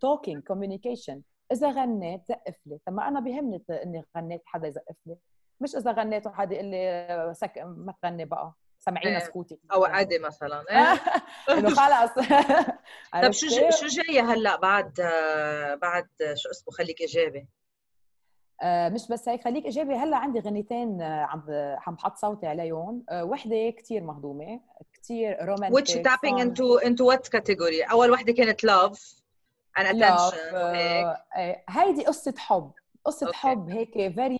[0.00, 1.22] talking communication
[1.52, 5.16] إذا غنيت زقف لي طب ما أنا بيهمني إني غنيت حدا يزقف لي
[5.60, 8.52] مش إذا غنيت وحدا يقول لي سكتي ما تغني بقى.
[8.78, 9.24] سمعينا إيه.
[9.24, 9.58] سكوتي.
[9.72, 10.64] أو عادي مثلا.
[10.70, 11.00] إيه.
[11.58, 12.12] إنه خلص
[13.24, 14.92] طب شو شو جاية هلأ بعد
[15.82, 17.48] بعد شو اسمه خليك إيجابي؟
[18.62, 19.94] آه، مش بس هيك خليك إيجابي.
[19.94, 21.44] هلأ عندي غنيتين عم
[21.86, 23.04] عم بحط صوتي عليهم.
[23.10, 24.60] آه، وحدة كثير مهضومة
[24.92, 29.23] كثير romantic which tapping into into what category أول وحدة كانت love.
[29.78, 32.72] And attention هيك هيدي قصة حب.
[33.04, 33.34] قصة okay.
[33.34, 34.38] حب هيك very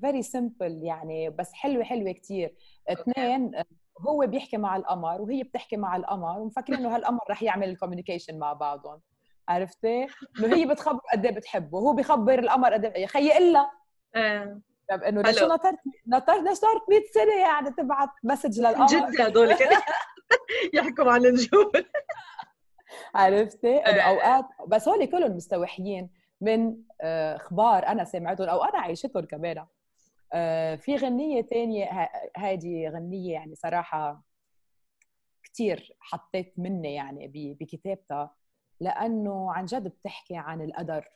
[0.00, 2.54] very simple يعني بس حلوة حلوة كثير
[2.88, 3.64] اثنين okay.
[4.00, 8.38] هو بيحكي مع القمر وهي بتحكي مع القمر ومفكرين إنه هالقمر رح يعمل ال communication
[8.38, 9.00] مع بعضهم.
[9.48, 10.06] عرفتي؟
[10.38, 11.78] إنه هي بتخبر قد إيه بتحبه.
[11.78, 13.06] وهو بيخبر القمر قد إيه.
[13.06, 13.70] خيي إلا.
[14.16, 14.60] إيه
[14.90, 19.50] طب إنه ليش نطرت نطرت ليش صارت 100 سنة يعني تبعت مسج للقمر؟ جد هدول
[20.74, 21.72] يحكوا عن النجوم.
[23.14, 29.24] عرفتي؟ إنه اوقات بس هول كلهم مستوحيين من آه، أخبار أنا سمعتهم أو أنا عايشتهم
[29.24, 29.66] كمان.
[30.32, 34.22] آه، في غنية ثانية هذه غنية يعني صراحة
[35.42, 38.34] كثير حطيت مني يعني بكتابتها
[38.80, 41.08] لأنه عن جد بتحكي عن القدر.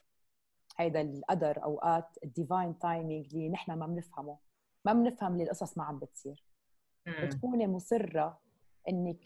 [0.77, 4.37] هيدا القدر أوقات ال divine timing اللي نحن ما بنفهمه.
[4.85, 6.43] ما بنفهم اللي القصص ما عم بتصير.
[7.07, 8.39] بتكوني مصرة
[8.89, 9.19] إنك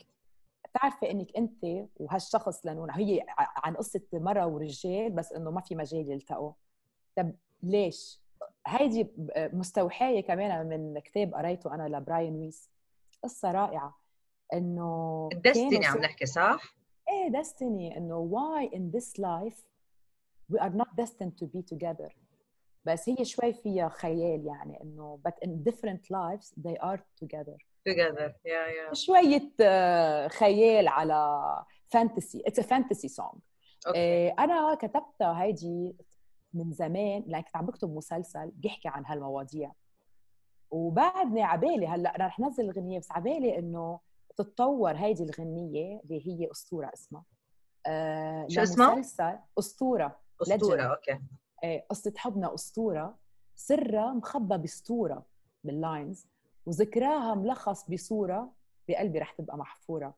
[0.75, 6.11] بتعرفي إنك أنت وهالشخص لأنه هي عن قصة مرة ورجال بس إنه ما في مجال
[6.11, 6.51] يلتقوا.
[7.15, 8.21] طب ليش؟
[8.67, 9.07] هيدي
[9.37, 12.69] مستوحاة كمان من كتاب قريته أنا لبراين ويس.
[13.23, 13.99] قصة رائعة.
[14.53, 16.75] إنه الدستني عم نحكي صح؟
[17.09, 17.97] إيه دستني.
[17.97, 19.63] إنه why in this life
[20.53, 22.11] we are not destined to be together.
[22.85, 27.57] بس هي شوي فيها خيال يعني إنه but in different lives they are together.
[27.89, 28.31] Together.
[28.45, 28.93] Yeah yeah.
[28.93, 31.39] شوية آه، خيال على
[31.87, 33.37] فانتسي it's a fantasy song.
[33.87, 34.39] Okay.
[34.39, 35.95] أنا كتبتها هيدي
[36.53, 39.71] من زمان لأن كنت عم بكتب مسلسل بيحكي عن هالمواضيع.
[40.71, 43.99] وبعدني عبالي هلأ رح نزل الغنية بس عبالي إنه
[44.37, 47.23] تتطور هيدي الغنية اللي هي أسطورة اسمها.
[47.87, 50.19] آه شو اسمها؟ مسلسل أسطورة.
[50.41, 51.19] أسطورة okay
[51.63, 53.17] آه قصة حبنا أسطورة.
[53.55, 55.25] سرها مخبى باسطوره
[55.63, 56.27] بال lines
[56.65, 58.51] وذكراها ملخص بصورة
[58.87, 60.13] بقلبي رح تبقى محفورة.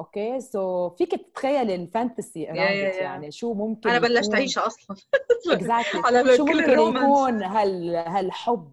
[0.00, 0.40] okay?
[0.40, 3.30] so فيك تتخيل ال fantasy يعني.
[3.32, 4.96] شو ممكن أنا بلشت اعيشها أصلا.
[5.50, 6.36] exactly exactly.
[6.36, 8.72] شو ممكن يكون هال هالحب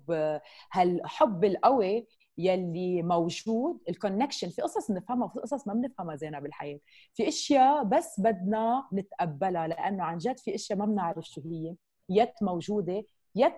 [0.71, 2.07] هالحب القوي
[2.37, 6.79] يلي موجود ال connection في قصص بنفهمها وفي قصص ما بنفهمها زينا بالحياة.
[7.13, 11.75] في أشياء بس بدنا نتقبلها لأنه عن جد في أشياء ما بنعرف شو هي.
[12.09, 13.03] yet موجودة
[13.35, 13.53] yet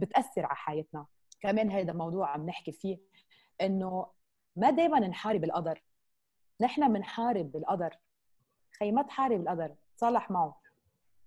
[0.00, 1.06] بتأثر على حياتنا.
[1.40, 2.98] كمان هذا موضوع عم نحكي فيه
[3.60, 4.06] إنه
[4.56, 5.82] ما دائما نحارب القدر.
[6.60, 7.96] نحن بنحارب القدر
[8.78, 10.60] خي ما تحارب القدر تصالح معه.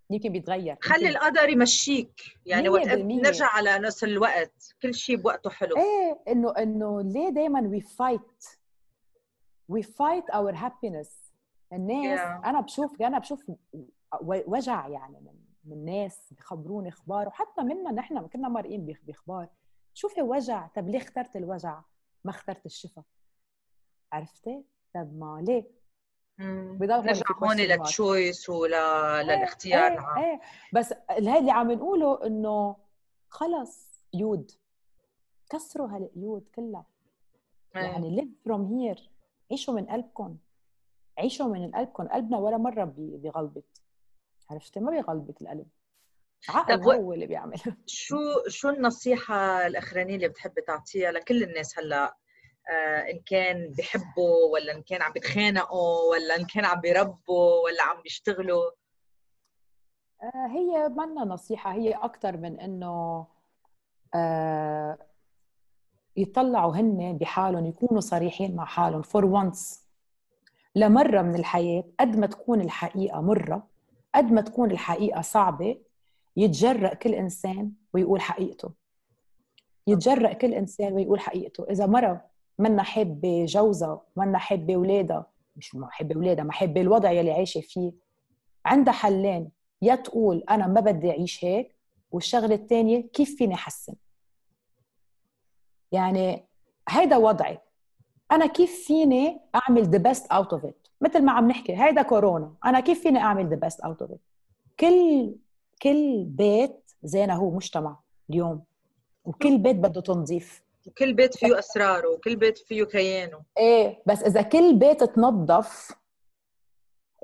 [0.09, 0.77] يمكن بيتغير.
[0.81, 2.21] خلي القدر يمشيك.
[2.45, 2.87] يعني وقت.
[2.87, 4.75] نرجع على نفس الوقت.
[4.81, 5.75] كل شيء بوقته حلو.
[5.77, 8.45] إيه إنه إنه ليه دائما we fight
[9.69, 11.33] we fight our happiness
[11.73, 12.45] الناس Yeah.
[12.47, 13.51] أنا بشوف أنا بشوف
[14.23, 15.33] وجع يعني من
[15.63, 17.27] من ناس بخبروني أخبار.
[17.27, 19.47] وحتى منا نحن كنا مرقين بخ- بأخبار.
[19.93, 20.67] شوفي وجع.
[20.67, 21.81] طب ليه اخترت الوجع؟
[22.23, 23.03] ما اخترت الشفاء
[24.11, 24.63] عرفتي؟
[24.95, 25.83] طب ما ليه.
[26.79, 27.57] بضل نرجع هون.
[27.57, 30.41] للتشويس وللاختيار إيه العام إيه
[30.73, 32.75] بس هاي اللي عم نقوله إنه
[33.29, 34.51] خلص قيود
[35.49, 36.85] كسروا هالقيود كلها.
[37.75, 37.81] إيه.
[37.81, 39.01] يعني live from here.
[39.51, 40.37] عيشوا من قلبكم.
[41.17, 42.07] عيشوا من قلبكم.
[42.07, 43.81] قلبنا ولا مرة بي- بيغلبط.
[44.49, 45.67] عرفتي؟ ما بيغلبط القلب.
[46.49, 48.17] عقل طب هو اللي بيعمل شو
[48.47, 52.17] شو النصيحة الأخرانية اللي بتحبي تعطيها لكل الناس هلأ؟
[52.69, 57.83] آه إن كان بيحبوا ولا إن كان عم بيتخانقوا ولا إن كان عم بيربوا ولا
[57.83, 58.71] عم بيشتغلوا؟
[60.23, 63.27] آه، هي منا نصيحة هي أكثر من إنه
[64.15, 64.97] آه،
[66.17, 69.01] يطلعوا هن بحالهم يكونوا صريحين مع حالهم.
[69.01, 69.87] فور وانس
[70.75, 73.67] لمرة من الحياة قد ما تكون الحقيقة مرة
[74.15, 75.81] قد ما تكون الحقيقة صعبة
[76.37, 78.71] يتجرأ كل إنسان ويقول حقيقته.
[79.87, 81.63] يتجرأ كل إنسان ويقول حقيقته.
[81.69, 82.25] إذا مرة
[82.59, 85.25] منا حابة جوزها منا حابة أولادها
[85.55, 87.91] مش ما حابة أولادها ما حابة الوضع يلي عايشة فيه
[88.65, 89.49] عندها حلين
[89.81, 91.75] يا تقول أنا ما بدي أعيش هيك
[92.11, 93.93] والشغلة الثانية كيف فيني أحسن؟
[95.91, 96.45] يعني
[96.89, 97.59] هيدا وضعي.
[98.31, 102.53] أنا كيف فيني أعمل the best out of it مثل ما عم نحكي هيدا كورونا.
[102.65, 104.19] أنا كيف فيني أعمل the best out of it
[104.79, 105.35] كل
[105.81, 107.99] كل بيت زي ما هو مجتمع
[108.29, 108.63] اليوم
[109.25, 114.41] وكل بيت بده تنظيف وكل بيت فيه أسراره وكل بيت فيه كيانه إيه بس إذا
[114.41, 115.91] كل بيت تنظف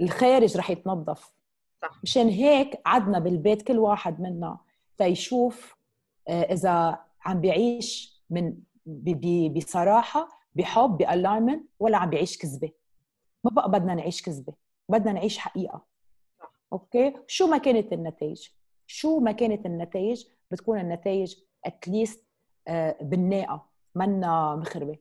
[0.02, 1.32] الخارج رح يتنظف
[1.82, 2.00] صح.
[2.04, 4.58] مشان هيك عدنا بالبيت كل واحد منا
[4.98, 5.76] تيشوف
[6.28, 8.54] آه، إذا عم بيعيش من
[9.50, 12.72] بصراحة بحب بال alignment ولا عم بيعيش كذبة
[13.44, 14.54] ما بقى بدنا نعيش كذبة
[14.90, 15.86] بدنا نعيش حقيقة.
[16.74, 18.50] Okay؟ شو ما كانت النتائج؟
[18.88, 22.26] شو ما كانت النتائج بتكون النتائج at least
[23.02, 24.98] بناءه منا مخربة.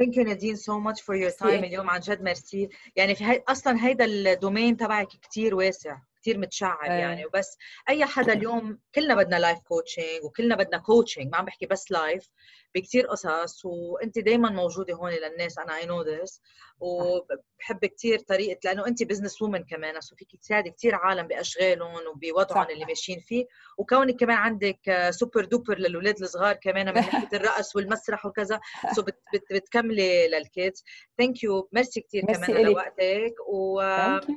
[0.00, 1.66] Thank you Nadine so much for your time merci.
[1.66, 5.98] اليوم عن جد ميرسي يعني في هي أصلا هيدا ال domaine تبعك كتير واسع.
[6.26, 6.90] كتير متشعب إيه.
[6.90, 7.58] يعني وبس
[7.88, 12.28] أي حدا اليوم كلنا بدنا life coaching وكلنا بدنا coaching ما عم بحكي بس life
[12.74, 16.40] بكتير قصص وأنت دايما موجودة هون للناس أنا I know this
[16.80, 22.70] وبحب كتير طريقة لأنه أنت business woman كمان so فيك تساعدي كتير عالم بأشغالهم وبوضعهم.
[22.70, 23.44] اللي ماشيين فيه
[23.78, 28.60] وكونك كمان عندك Super Duper للاولاد الصغار كمان من ناحية الرقص والمسرح وكذا
[28.96, 30.84] so بت بت بتكملي لل kids
[31.18, 32.68] thank you merci كثير كمان على.
[32.68, 33.80] وقتك و.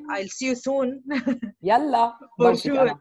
[0.09, 0.89] I'll see you soon
[2.55, 2.79] sure.
[2.79, 2.99] أنا.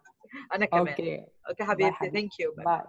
[0.55, 2.11] أنا كمان okay حبيبتي.
[2.11, 2.83] thank you bye